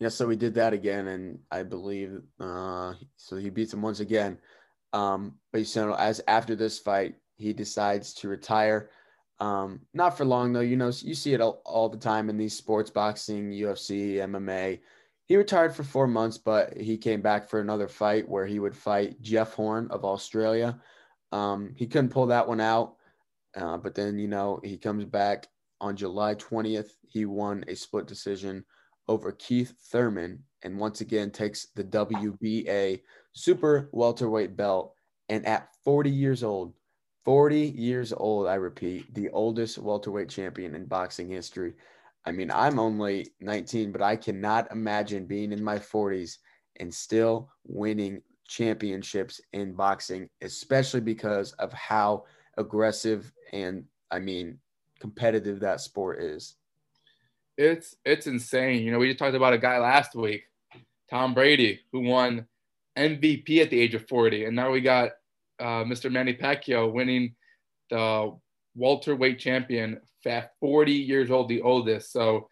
Yeah, 0.00 0.08
so 0.08 0.28
he 0.28 0.36
did 0.36 0.54
that 0.54 0.72
again, 0.72 1.08
and 1.08 1.38
I 1.50 1.62
believe 1.62 2.20
uh, 2.38 2.94
so. 3.16 3.36
He 3.36 3.48
beats 3.48 3.72
him 3.72 3.80
once 3.80 4.00
again. 4.00 4.38
Um, 4.92 5.34
but 5.52 5.74
you 5.74 5.82
know, 5.82 5.94
as 5.94 6.22
after 6.28 6.54
this 6.54 6.78
fight, 6.78 7.14
he 7.36 7.52
decides 7.52 8.12
to 8.14 8.28
retire. 8.28 8.90
Um, 9.38 9.80
not 9.94 10.16
for 10.16 10.24
long 10.24 10.52
though. 10.52 10.60
You 10.60 10.76
know, 10.76 10.90
you 11.00 11.14
see 11.14 11.34
it 11.34 11.40
all, 11.40 11.62
all 11.64 11.88
the 11.88 11.98
time 11.98 12.28
in 12.28 12.36
these 12.36 12.54
sports, 12.54 12.90
boxing, 12.90 13.50
UFC, 13.50 14.16
MMA. 14.16 14.80
He 15.26 15.36
retired 15.36 15.74
for 15.74 15.82
four 15.82 16.06
months, 16.06 16.38
but 16.38 16.76
he 16.76 16.96
came 16.96 17.20
back 17.20 17.48
for 17.48 17.60
another 17.60 17.88
fight 17.88 18.28
where 18.28 18.46
he 18.46 18.58
would 18.58 18.76
fight 18.76 19.20
Jeff 19.22 19.54
Horn 19.54 19.88
of 19.90 20.04
Australia. 20.04 20.78
Um, 21.32 21.72
he 21.76 21.86
couldn't 21.86 22.10
pull 22.10 22.26
that 22.26 22.48
one 22.48 22.60
out, 22.60 22.96
uh, 23.56 23.76
but 23.76 23.94
then 23.94 24.18
you 24.18 24.28
know 24.28 24.60
he 24.62 24.78
comes 24.78 25.04
back 25.04 25.48
on 25.80 25.96
July 25.96 26.34
20th, 26.34 26.90
he 27.06 27.24
won 27.26 27.64
a 27.68 27.74
split 27.74 28.06
decision 28.06 28.64
over 29.08 29.32
Keith 29.32 29.74
Thurman 29.90 30.42
and 30.62 30.78
once 30.78 31.00
again 31.00 31.30
takes 31.30 31.66
the 31.76 31.84
WBA 31.84 33.00
super 33.32 33.88
welterweight 33.92 34.56
belt. 34.56 34.94
And 35.28 35.46
at 35.46 35.68
40 35.84 36.10
years 36.10 36.42
old, 36.42 36.74
40 37.24 37.60
years 37.60 38.12
old, 38.12 38.46
I 38.46 38.54
repeat, 38.54 39.12
the 39.14 39.28
oldest 39.30 39.78
welterweight 39.78 40.28
champion 40.28 40.74
in 40.74 40.86
boxing 40.86 41.28
history. 41.28 41.74
I 42.24 42.32
mean, 42.32 42.50
I'm 42.50 42.78
only 42.78 43.28
19, 43.40 43.92
but 43.92 44.02
I 44.02 44.16
cannot 44.16 44.70
imagine 44.72 45.26
being 45.26 45.52
in 45.52 45.62
my 45.62 45.78
40s 45.78 46.38
and 46.80 46.92
still 46.92 47.50
winning 47.64 48.22
championships 48.46 49.40
in 49.52 49.72
boxing, 49.74 50.28
especially 50.42 51.00
because 51.00 51.52
of 51.52 51.72
how 51.72 52.24
aggressive 52.56 53.32
and 53.52 53.84
I 54.10 54.18
mean 54.18 54.58
competitive 55.00 55.60
that 55.60 55.80
sport 55.80 56.20
is. 56.20 56.56
It's 57.56 57.96
it's 58.04 58.26
insane. 58.26 58.82
You 58.82 58.92
know, 58.92 58.98
we 58.98 59.08
just 59.08 59.18
talked 59.18 59.34
about 59.34 59.54
a 59.54 59.58
guy 59.58 59.78
last 59.78 60.14
week, 60.14 60.44
Tom 61.08 61.34
Brady, 61.34 61.80
who 61.92 62.00
won 62.00 62.46
MVP 62.96 63.60
at 63.60 63.70
the 63.70 63.80
age 63.80 63.94
of 63.94 64.06
40, 64.08 64.44
and 64.44 64.56
now 64.56 64.70
we 64.70 64.80
got 64.80 65.12
uh, 65.58 65.84
Mr. 65.84 66.10
Manny 66.10 66.34
Pacquiao 66.34 66.92
winning 66.92 67.34
the 67.90 68.36
welterweight 68.74 69.38
champion 69.38 70.00
at 70.26 70.52
40 70.60 70.92
years 70.92 71.30
old, 71.30 71.48
the 71.48 71.62
oldest. 71.62 72.12
So 72.12 72.48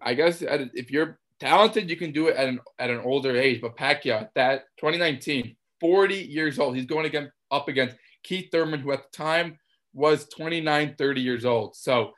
I 0.00 0.14
guess 0.14 0.42
if 0.42 0.90
you're 0.90 1.18
talented, 1.40 1.90
you 1.90 1.96
can 1.96 2.12
do 2.12 2.28
it 2.28 2.36
at 2.36 2.48
an 2.48 2.60
at 2.78 2.90
an 2.90 3.00
older 3.00 3.36
age. 3.36 3.60
But 3.60 3.76
Pacquiao, 3.76 4.22
at 4.22 4.34
that 4.34 4.64
2019, 4.78 5.56
40 5.80 6.14
years 6.14 6.58
old, 6.58 6.76
he's 6.76 6.86
going 6.86 7.06
again 7.06 7.30
up 7.50 7.68
against 7.68 7.96
Keith 8.22 8.48
Thurman, 8.50 8.80
who 8.80 8.92
at 8.92 9.02
the 9.10 9.16
time 9.16 9.58
was 9.92 10.28
29, 10.28 10.94
30 10.98 11.20
years 11.20 11.44
old. 11.44 11.76
So, 11.76 12.12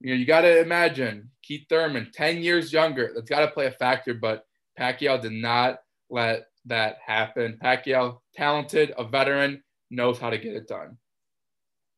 you 0.00 0.10
know, 0.10 0.16
you 0.16 0.26
got 0.26 0.42
to 0.42 0.60
imagine 0.60 1.30
Keith 1.42 1.66
Thurman, 1.68 2.10
10 2.12 2.38
years 2.38 2.72
younger. 2.72 3.12
That's 3.14 3.28
got 3.28 3.40
to 3.40 3.48
play 3.48 3.66
a 3.66 3.70
factor, 3.70 4.14
but 4.14 4.44
Pacquiao 4.78 5.20
did 5.20 5.32
not 5.32 5.78
let 6.10 6.46
that 6.66 6.96
happen. 7.04 7.58
Pacquiao, 7.62 8.18
talented, 8.34 8.92
a 8.96 9.04
veteran, 9.04 9.62
knows 9.90 10.18
how 10.18 10.30
to 10.30 10.38
get 10.38 10.56
it 10.56 10.66
done. 10.66 10.96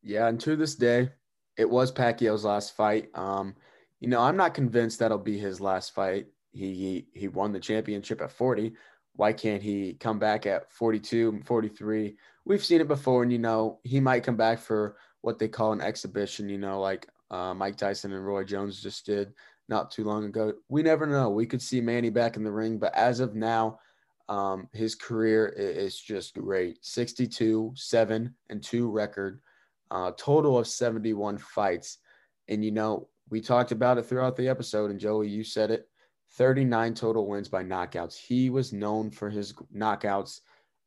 Yeah, 0.02 0.28
and 0.28 0.40
to 0.40 0.56
this 0.56 0.74
day, 0.74 1.08
it 1.56 1.68
was 1.68 1.90
Pacquiao's 1.90 2.44
last 2.44 2.76
fight. 2.76 3.08
Um, 3.14 3.54
you 4.00 4.08
know, 4.08 4.20
I'm 4.20 4.36
not 4.36 4.54
convinced 4.54 4.98
that'll 4.98 5.18
be 5.18 5.38
his 5.38 5.60
last 5.60 5.94
fight. 5.94 6.26
He, 6.56 6.74
he 6.74 7.06
he 7.20 7.28
won 7.28 7.52
the 7.52 7.60
championship 7.60 8.20
at 8.20 8.32
40. 8.32 8.72
Why 9.14 9.32
can't 9.32 9.62
he 9.62 9.94
come 9.94 10.18
back 10.18 10.46
at 10.46 10.70
42, 10.72 11.42
43? 11.44 12.16
We've 12.44 12.64
seen 12.64 12.80
it 12.80 12.88
before, 12.88 13.22
and 13.22 13.32
you 13.32 13.38
know, 13.38 13.80
he 13.82 14.00
might 14.00 14.24
come 14.24 14.36
back 14.36 14.58
for 14.58 14.96
what 15.22 15.38
they 15.38 15.48
call 15.48 15.72
an 15.72 15.80
exhibition, 15.80 16.48
you 16.48 16.58
know, 16.58 16.80
like 16.80 17.08
uh, 17.30 17.54
Mike 17.54 17.76
Tyson 17.76 18.12
and 18.12 18.24
Roy 18.24 18.44
Jones 18.44 18.82
just 18.82 19.06
did 19.06 19.32
not 19.68 19.90
too 19.90 20.04
long 20.04 20.24
ago. 20.24 20.52
We 20.68 20.82
never 20.82 21.06
know. 21.06 21.30
We 21.30 21.46
could 21.46 21.62
see 21.62 21.80
Manny 21.80 22.10
back 22.10 22.36
in 22.36 22.44
the 22.44 22.52
ring, 22.52 22.78
but 22.78 22.94
as 22.94 23.20
of 23.20 23.34
now, 23.34 23.80
um, 24.28 24.68
his 24.72 24.94
career 24.94 25.48
is 25.56 25.98
just 25.98 26.34
great 26.34 26.84
62, 26.84 27.72
7 27.74 28.34
and 28.50 28.62
2 28.62 28.90
record, 28.90 29.40
uh, 29.90 30.12
total 30.16 30.58
of 30.58 30.66
71 30.66 31.38
fights. 31.38 31.98
And, 32.48 32.64
you 32.64 32.70
know, 32.70 33.08
we 33.28 33.40
talked 33.40 33.72
about 33.72 33.98
it 33.98 34.06
throughout 34.06 34.36
the 34.36 34.48
episode, 34.48 34.90
and 34.90 35.00
Joey, 35.00 35.28
you 35.28 35.42
said 35.42 35.70
it 35.70 35.88
39 36.37 36.94
total 36.94 37.27
wins 37.27 37.49
by 37.49 37.64
knockouts. 37.64 38.16
He 38.16 38.51
was 38.51 38.72
known 38.72 39.11
for 39.11 39.31
his 39.31 39.55
knockouts. 39.75 40.40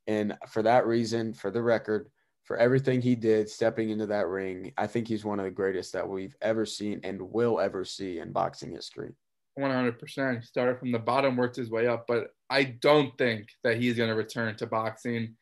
And 0.07 0.35
for 0.47 0.63
that 0.63 0.87
reason, 0.87 1.33
for 1.33 1.51
the 1.51 1.61
record, 1.61 2.09
for 2.49 2.57
everything 2.57 2.99
he 2.99 3.13
did 3.13 3.47
stepping 3.47 3.91
into 3.91 4.07
that 4.07 4.27
ring. 4.27 4.73
I 4.75 4.87
think 4.87 5.07
he's 5.07 5.23
one 5.23 5.39
of 5.39 5.45
the 5.45 5.51
greatest 5.51 5.93
that 5.93 6.09
we've 6.09 6.35
ever 6.41 6.65
seen 6.65 6.99
and 7.03 7.21
will 7.21 7.59
ever 7.59 7.85
see 7.85 8.17
in 8.17 8.31
boxing 8.31 8.71
history. 8.71 9.11
100%. 9.59 10.39
He 10.39 10.45
started 10.45 10.79
from 10.79 10.91
the 10.91 10.97
bottom, 10.97 11.35
worked 11.35 11.57
his 11.57 11.69
way 11.69 11.85
up, 11.85 12.05
but 12.07 12.29
I 12.49 12.63
don't 12.63 13.15
think 13.19 13.49
that 13.63 13.77
he's 13.77 13.97
going 13.97 14.09
to 14.09 14.15
return 14.15 14.55
to 14.57 14.65
boxing. 14.65 15.35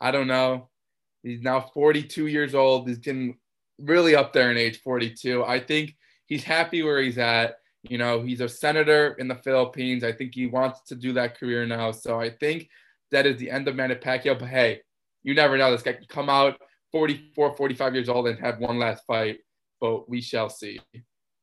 I 0.00 0.10
don't 0.10 0.26
know. 0.26 0.70
He's 1.22 1.42
now 1.42 1.60
42 1.60 2.28
years 2.28 2.54
old. 2.54 2.88
He's 2.88 2.98
getting 2.98 3.38
really 3.78 4.14
up 4.14 4.32
there 4.32 4.50
in 4.50 4.56
age 4.56 4.80
42. 4.80 5.44
I 5.44 5.60
think 5.60 5.94
he's 6.26 6.44
happy 6.44 6.82
where 6.82 7.00
he's 7.00 7.18
at. 7.18 7.56
You 7.88 7.98
know, 7.98 8.22
he's 8.22 8.40
a 8.40 8.48
senator 8.48 9.14
in 9.18 9.28
the 9.28 9.34
Philippines. 9.34 10.04
I 10.04 10.12
think 10.12 10.34
he 10.34 10.46
wants 10.46 10.80
to 10.88 10.94
do 10.94 11.12
that 11.14 11.38
career 11.38 11.66
now. 11.66 11.92
So 11.92 12.18
I 12.18 12.30
think 12.30 12.68
that 13.10 13.26
is 13.26 13.36
the 13.36 13.50
end 13.50 13.68
of 13.68 13.76
Manny 13.76 13.94
Pacquiao. 13.94 14.38
But 14.38 14.48
hey, 14.48 14.80
you 15.22 15.34
never 15.34 15.58
know. 15.58 15.70
This 15.70 15.82
guy 15.82 15.92
can 15.92 16.06
come 16.08 16.28
out 16.30 16.58
44, 16.92 17.56
45 17.56 17.94
years 17.94 18.08
old 18.08 18.28
and 18.28 18.38
have 18.38 18.58
one 18.58 18.78
last 18.78 19.04
fight, 19.06 19.38
but 19.80 20.08
we 20.08 20.20
shall 20.20 20.48
see. 20.48 20.80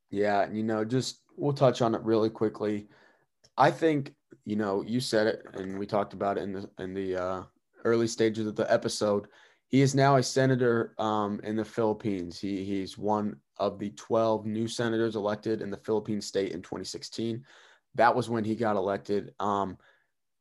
Yeah, 0.09 0.49
you 0.51 0.63
know, 0.63 0.83
just 0.83 1.21
we'll 1.37 1.53
touch 1.53 1.81
on 1.81 1.95
it 1.95 2.01
really 2.03 2.29
quickly. 2.29 2.87
I 3.57 3.69
think, 3.69 4.13
you 4.45 4.55
know, 4.55 4.83
you 4.85 4.99
said 4.99 5.27
it 5.27 5.45
and 5.53 5.77
we 5.77 5.85
talked 5.85 6.13
about 6.13 6.37
it 6.37 6.43
in 6.43 6.53
the 6.53 6.69
in 6.79 6.93
the 6.93 7.15
uh, 7.15 7.43
early 7.85 8.07
stages 8.07 8.47
of 8.47 8.55
the 8.55 8.71
episode. 8.71 9.27
He 9.67 9.81
is 9.81 9.95
now 9.95 10.17
a 10.17 10.23
senator 10.23 10.93
um, 10.97 11.39
in 11.43 11.55
the 11.55 11.65
Philippines. 11.65 12.39
He 12.39 12.63
he's 12.63 12.97
one 12.97 13.37
of 13.61 13.77
the 13.77 13.91
12 13.91 14.47
new 14.47 14.67
senators 14.67 15.15
elected 15.15 15.61
in 15.61 15.69
the 15.69 15.77
Philippine 15.77 16.19
state 16.19 16.51
in 16.51 16.63
2016. 16.63 17.45
That 17.93 18.15
was 18.15 18.27
when 18.27 18.43
he 18.43 18.55
got 18.55 18.75
elected. 18.75 19.33
Um, 19.39 19.77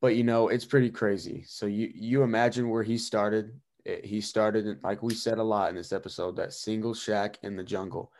but 0.01 0.15
you 0.15 0.23
know 0.23 0.47
it's 0.47 0.65
pretty 0.65 0.89
crazy. 0.89 1.43
So 1.47 1.67
you 1.67 1.91
you 1.93 2.23
imagine 2.23 2.69
where 2.69 2.83
he 2.83 2.97
started. 2.97 3.53
He 4.03 4.19
started 4.19 4.79
like 4.83 5.03
we 5.03 5.13
said 5.13 5.37
a 5.37 5.43
lot 5.43 5.69
in 5.69 5.75
this 5.75 5.93
episode 5.93 6.35
that 6.35 6.53
single 6.53 6.95
shack 6.95 7.37
in 7.43 7.55
the 7.55 7.63
jungle. 7.63 8.11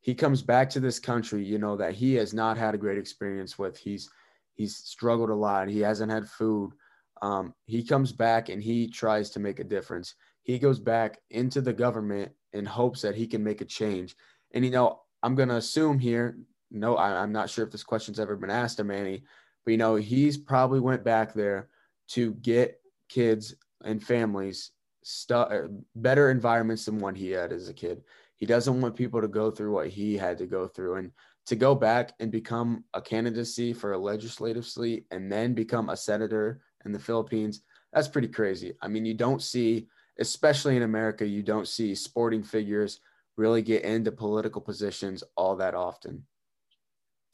He 0.00 0.14
comes 0.14 0.42
back 0.42 0.70
to 0.70 0.80
this 0.80 0.98
country, 0.98 1.44
you 1.44 1.58
know 1.58 1.76
that 1.76 1.94
he 1.94 2.14
has 2.14 2.32
not 2.32 2.56
had 2.56 2.74
a 2.74 2.78
great 2.78 2.98
experience 2.98 3.58
with. 3.58 3.76
He's 3.76 4.08
he's 4.54 4.76
struggled 4.76 5.30
a 5.30 5.34
lot. 5.34 5.68
He 5.68 5.80
hasn't 5.80 6.10
had 6.10 6.26
food. 6.26 6.72
Um, 7.20 7.52
he 7.66 7.84
comes 7.84 8.12
back 8.12 8.48
and 8.48 8.62
he 8.62 8.88
tries 8.88 9.28
to 9.30 9.40
make 9.40 9.60
a 9.60 9.64
difference. 9.64 10.14
He 10.44 10.58
goes 10.58 10.78
back 10.78 11.18
into 11.30 11.60
the 11.60 11.74
government 11.74 12.32
in 12.54 12.64
hopes 12.64 13.02
that 13.02 13.14
he 13.14 13.26
can 13.26 13.44
make 13.44 13.60
a 13.60 13.66
change. 13.66 14.16
And 14.52 14.64
you 14.64 14.70
know, 14.70 15.00
I'm 15.22 15.34
gonna 15.34 15.56
assume 15.56 15.98
here. 15.98 16.38
No, 16.70 16.96
I, 16.96 17.22
I'm 17.22 17.32
not 17.32 17.48
sure 17.48 17.64
if 17.64 17.72
this 17.72 17.84
question's 17.84 18.20
ever 18.20 18.36
been 18.36 18.50
asked 18.50 18.76
to 18.76 18.84
Manny, 18.84 19.22
but 19.64 19.70
you 19.70 19.78
know, 19.78 19.96
he's 19.96 20.36
probably 20.36 20.80
went 20.80 21.02
back 21.02 21.32
there 21.32 21.68
to 22.08 22.34
get 22.34 22.80
kids 23.08 23.54
and 23.84 24.02
families 24.02 24.72
stu- 25.02 25.34
er, 25.34 25.70
better 25.96 26.30
environments 26.30 26.84
than 26.84 26.98
what 26.98 27.16
he 27.16 27.30
had 27.30 27.52
as 27.52 27.68
a 27.68 27.74
kid. 27.74 28.02
He 28.36 28.46
doesn't 28.46 28.80
want 28.80 28.96
people 28.96 29.20
to 29.20 29.28
go 29.28 29.50
through 29.50 29.72
what 29.72 29.88
he 29.88 30.16
had 30.16 30.38
to 30.38 30.46
go 30.46 30.68
through. 30.68 30.96
And 30.96 31.12
to 31.46 31.56
go 31.56 31.74
back 31.74 32.12
and 32.20 32.30
become 32.30 32.84
a 32.92 33.00
candidacy 33.00 33.72
for 33.72 33.92
a 33.92 33.98
legislative 33.98 34.66
seat 34.66 35.06
and 35.10 35.32
then 35.32 35.54
become 35.54 35.88
a 35.88 35.96
senator 35.96 36.60
in 36.84 36.92
the 36.92 36.98
Philippines, 36.98 37.62
that's 37.92 38.08
pretty 38.08 38.28
crazy. 38.28 38.74
I 38.82 38.88
mean, 38.88 39.06
you 39.06 39.14
don't 39.14 39.42
see, 39.42 39.88
especially 40.18 40.76
in 40.76 40.82
America, 40.82 41.26
you 41.26 41.42
don't 41.42 41.66
see 41.66 41.94
sporting 41.94 42.42
figures 42.42 43.00
really 43.38 43.62
get 43.62 43.84
into 43.84 44.12
political 44.12 44.60
positions 44.60 45.24
all 45.36 45.56
that 45.56 45.74
often. 45.74 46.26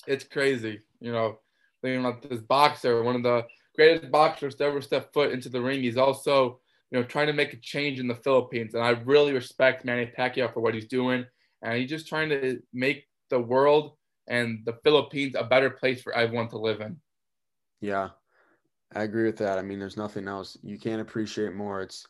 It's 0.06 0.24
crazy. 0.24 0.80
You 1.00 1.12
know, 1.12 1.38
thinking 1.82 2.04
about 2.04 2.22
this 2.22 2.40
boxer, 2.40 3.02
one 3.02 3.16
of 3.16 3.22
the 3.22 3.46
greatest 3.74 4.12
boxers 4.12 4.54
to 4.56 4.64
ever 4.64 4.80
step 4.80 5.12
foot 5.12 5.32
into 5.32 5.48
the 5.48 5.60
ring. 5.60 5.82
He's 5.82 5.96
also 5.96 6.60
you 6.94 7.00
know, 7.00 7.06
trying 7.06 7.26
to 7.26 7.32
make 7.32 7.52
a 7.52 7.56
change 7.56 7.98
in 7.98 8.06
the 8.06 8.14
Philippines. 8.14 8.74
And 8.74 8.84
I 8.84 8.90
really 8.90 9.32
respect 9.32 9.84
Manny 9.84 10.12
Pacquiao 10.16 10.54
for 10.54 10.60
what 10.60 10.74
he's 10.74 10.86
doing. 10.86 11.26
And 11.60 11.76
he's 11.76 11.90
just 11.90 12.06
trying 12.06 12.28
to 12.28 12.60
make 12.72 13.08
the 13.30 13.40
world 13.40 13.96
and 14.28 14.60
the 14.64 14.78
Philippines 14.84 15.34
a 15.36 15.42
better 15.42 15.70
place 15.70 16.00
for 16.02 16.14
everyone 16.14 16.48
to 16.50 16.58
live 16.58 16.80
in. 16.80 17.00
Yeah, 17.80 18.10
I 18.94 19.02
agree 19.02 19.24
with 19.24 19.38
that. 19.38 19.58
I 19.58 19.62
mean, 19.62 19.80
there's 19.80 19.96
nothing 19.96 20.28
else 20.28 20.56
you 20.62 20.78
can't 20.78 21.00
appreciate 21.00 21.52
more. 21.52 21.80
It's 21.82 22.06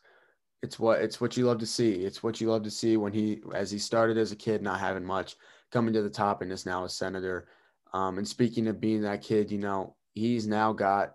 it's 0.65 0.79
what 0.79 1.01
it's 1.03 1.21
what 1.21 1.37
you 1.37 1.45
love 1.45 1.59
to 1.59 1.67
see. 1.67 1.93
It's 2.05 2.23
what 2.23 2.41
you 2.41 2.51
love 2.51 2.63
to 2.63 2.71
see 2.71 2.97
when 2.97 3.13
he 3.13 3.41
as 3.55 3.71
he 3.71 3.79
started 3.79 4.17
as 4.17 4.33
a 4.33 4.37
kid, 4.37 4.63
not 4.63 4.81
having 4.81 5.05
much, 5.05 5.37
coming 5.71 5.93
to 5.95 6.03
the 6.03 6.11
top 6.11 6.41
and 6.41 6.51
is 6.51 6.65
now 6.65 6.85
a 6.85 6.89
senator. 6.89 7.47
Um, 7.93 8.19
and 8.19 8.27
speaking 8.27 8.67
of 8.67 8.81
being 8.81 9.03
that 9.03 9.23
kid, 9.23 9.53
you 9.53 9.59
know, 9.59 9.95
he's 10.15 10.47
now 10.47 10.73
got 10.73 11.13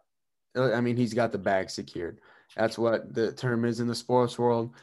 I 0.55 0.81
mean, 0.81 0.97
he's 0.97 1.13
got 1.13 1.31
the 1.31 1.37
bag 1.37 1.69
secured. 1.69 2.19
That's 2.55 2.77
what 2.77 3.13
the 3.13 3.31
term 3.31 3.65
is 3.65 3.79
in 3.79 3.87
the 3.87 3.95
sports 3.95 4.37
world. 4.37 4.75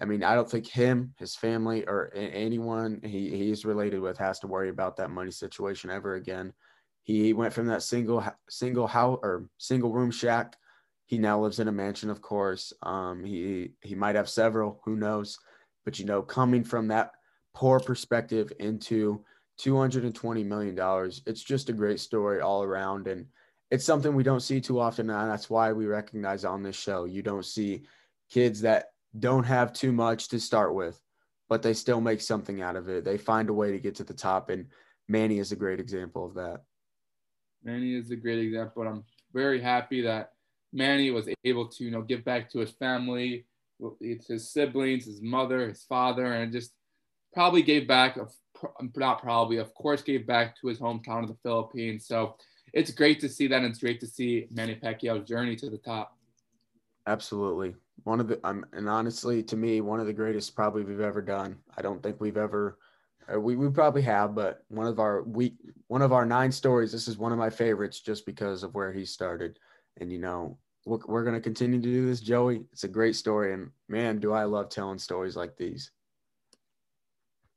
I 0.00 0.04
mean, 0.06 0.24
I 0.24 0.34
don't 0.34 0.50
think 0.50 0.66
him, 0.66 1.14
his 1.18 1.36
family, 1.36 1.84
or 1.86 2.10
anyone 2.14 3.00
he, 3.04 3.36
he's 3.36 3.64
related 3.64 4.00
with 4.00 4.18
has 4.18 4.38
to 4.40 4.46
worry 4.46 4.70
about 4.70 4.96
that 4.96 5.10
money 5.10 5.30
situation 5.30 5.90
ever 5.90 6.14
again. 6.14 6.52
He 7.02 7.32
went 7.32 7.52
from 7.52 7.66
that 7.66 7.82
single 7.82 8.24
single 8.48 8.86
house 8.86 9.20
or 9.22 9.46
single 9.58 9.92
room 9.92 10.10
shack. 10.10 10.56
He 11.10 11.18
now 11.18 11.40
lives 11.40 11.58
in 11.58 11.66
a 11.66 11.72
mansion, 11.72 12.08
of 12.08 12.22
course. 12.22 12.72
Um, 12.82 13.24
he 13.24 13.72
he 13.82 13.96
might 13.96 14.14
have 14.14 14.28
several, 14.28 14.80
who 14.84 14.94
knows? 14.94 15.36
But 15.84 15.98
you 15.98 16.04
know, 16.04 16.22
coming 16.22 16.62
from 16.62 16.86
that 16.88 17.10
poor 17.52 17.80
perspective 17.80 18.52
into 18.60 19.24
220 19.58 20.44
million 20.44 20.76
dollars, 20.76 21.22
it's 21.26 21.42
just 21.42 21.68
a 21.68 21.72
great 21.72 21.98
story 21.98 22.40
all 22.40 22.62
around. 22.62 23.08
And 23.08 23.26
it's 23.72 23.84
something 23.84 24.14
we 24.14 24.22
don't 24.22 24.40
see 24.40 24.60
too 24.60 24.78
often 24.78 25.08
and 25.10 25.28
that's 25.28 25.50
why 25.50 25.72
we 25.72 25.86
recognize 25.86 26.44
on 26.44 26.62
this 26.62 26.76
show 26.76 27.04
you 27.04 27.22
don't 27.22 27.44
see 27.44 27.82
kids 28.30 28.60
that 28.60 28.86
don't 29.18 29.44
have 29.44 29.72
too 29.72 29.92
much 29.92 30.28
to 30.28 30.38
start 30.38 30.74
with 30.74 31.00
but 31.48 31.62
they 31.62 31.74
still 31.74 32.00
make 32.00 32.20
something 32.20 32.62
out 32.62 32.76
of 32.76 32.88
it 32.88 33.04
they 33.04 33.18
find 33.18 33.48
a 33.48 33.52
way 33.52 33.70
to 33.72 33.78
get 33.78 33.94
to 33.94 34.04
the 34.04 34.14
top 34.14 34.50
and 34.50 34.66
manny 35.08 35.38
is 35.38 35.52
a 35.52 35.56
great 35.56 35.80
example 35.80 36.24
of 36.24 36.34
that 36.34 36.62
manny 37.62 37.94
is 37.94 38.10
a 38.10 38.16
great 38.16 38.38
example 38.38 38.82
i'm 38.86 39.04
very 39.32 39.60
happy 39.60 40.00
that 40.00 40.32
manny 40.72 41.10
was 41.10 41.28
able 41.44 41.68
to 41.68 41.84
you 41.84 41.90
know 41.90 42.02
give 42.02 42.24
back 42.24 42.50
to 42.50 42.58
his 42.58 42.70
family 42.72 43.44
his 44.00 44.52
siblings 44.52 45.06
his 45.06 45.22
mother 45.22 45.68
his 45.68 45.84
father 45.84 46.26
and 46.26 46.52
just 46.52 46.72
probably 47.32 47.62
gave 47.62 47.88
back 47.88 48.16
of 48.16 48.32
not 48.94 49.22
probably 49.22 49.56
of 49.56 49.72
course 49.74 50.02
gave 50.02 50.26
back 50.26 50.54
to 50.60 50.68
his 50.68 50.78
hometown 50.78 51.22
of 51.22 51.28
the 51.28 51.36
philippines 51.42 52.06
so 52.06 52.36
it's 52.72 52.90
great 52.90 53.20
to 53.20 53.28
see 53.28 53.46
that. 53.48 53.56
And 53.56 53.66
it's 53.66 53.78
great 53.78 54.00
to 54.00 54.06
see 54.06 54.46
Manny 54.50 54.74
Pacquiao's 54.74 55.28
journey 55.28 55.56
to 55.56 55.70
the 55.70 55.78
top. 55.78 56.16
Absolutely. 57.06 57.74
One 58.04 58.20
of 58.20 58.28
the, 58.28 58.40
um, 58.44 58.64
and 58.72 58.88
honestly, 58.88 59.42
to 59.44 59.56
me, 59.56 59.80
one 59.80 60.00
of 60.00 60.06
the 60.06 60.12
greatest 60.12 60.54
probably 60.54 60.84
we've 60.84 61.00
ever 61.00 61.22
done. 61.22 61.56
I 61.76 61.82
don't 61.82 62.02
think 62.02 62.20
we've 62.20 62.36
ever, 62.36 62.78
uh, 63.32 63.38
we, 63.38 63.56
we 63.56 63.68
probably 63.70 64.02
have, 64.02 64.34
but 64.34 64.64
one 64.68 64.86
of 64.86 64.98
our 64.98 65.22
week, 65.22 65.56
one 65.88 66.02
of 66.02 66.12
our 66.12 66.24
nine 66.24 66.52
stories, 66.52 66.92
this 66.92 67.08
is 67.08 67.18
one 67.18 67.32
of 67.32 67.38
my 67.38 67.50
favorites 67.50 68.00
just 68.00 68.24
because 68.26 68.62
of 68.62 68.74
where 68.74 68.92
he 68.92 69.04
started. 69.04 69.58
And, 69.98 70.12
you 70.12 70.18
know, 70.18 70.58
we're, 70.86 70.98
we're 71.06 71.24
going 71.24 71.34
to 71.34 71.40
continue 71.40 71.80
to 71.80 71.88
do 71.88 72.06
this, 72.06 72.20
Joey. 72.20 72.64
It's 72.72 72.84
a 72.84 72.88
great 72.88 73.16
story. 73.16 73.52
And 73.52 73.70
man, 73.88 74.18
do 74.18 74.32
I 74.32 74.44
love 74.44 74.68
telling 74.68 74.98
stories 74.98 75.36
like 75.36 75.56
these. 75.56 75.90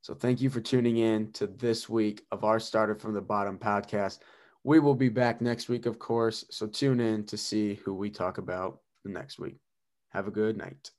So 0.01 0.13
thank 0.13 0.41
you 0.41 0.49
for 0.49 0.59
tuning 0.59 0.97
in 0.97 1.31
to 1.33 1.47
this 1.47 1.87
week 1.87 2.25
of 2.31 2.43
our 2.43 2.59
Started 2.59 2.99
from 2.99 3.13
the 3.13 3.21
Bottom 3.21 3.57
podcast. 3.57 4.19
We 4.65 4.79
will 4.79 4.95
be 4.95 5.09
back 5.09 5.39
next 5.39 5.69
week, 5.69 5.85
of 5.85 5.97
course. 5.97 6.43
So 6.49 6.67
tune 6.67 6.99
in 6.99 7.25
to 7.27 7.37
see 7.37 7.75
who 7.75 7.93
we 7.93 8.09
talk 8.09 8.37
about 8.37 8.79
next 9.05 9.39
week. 9.39 9.57
Have 10.09 10.27
a 10.27 10.31
good 10.31 10.57
night. 10.57 10.91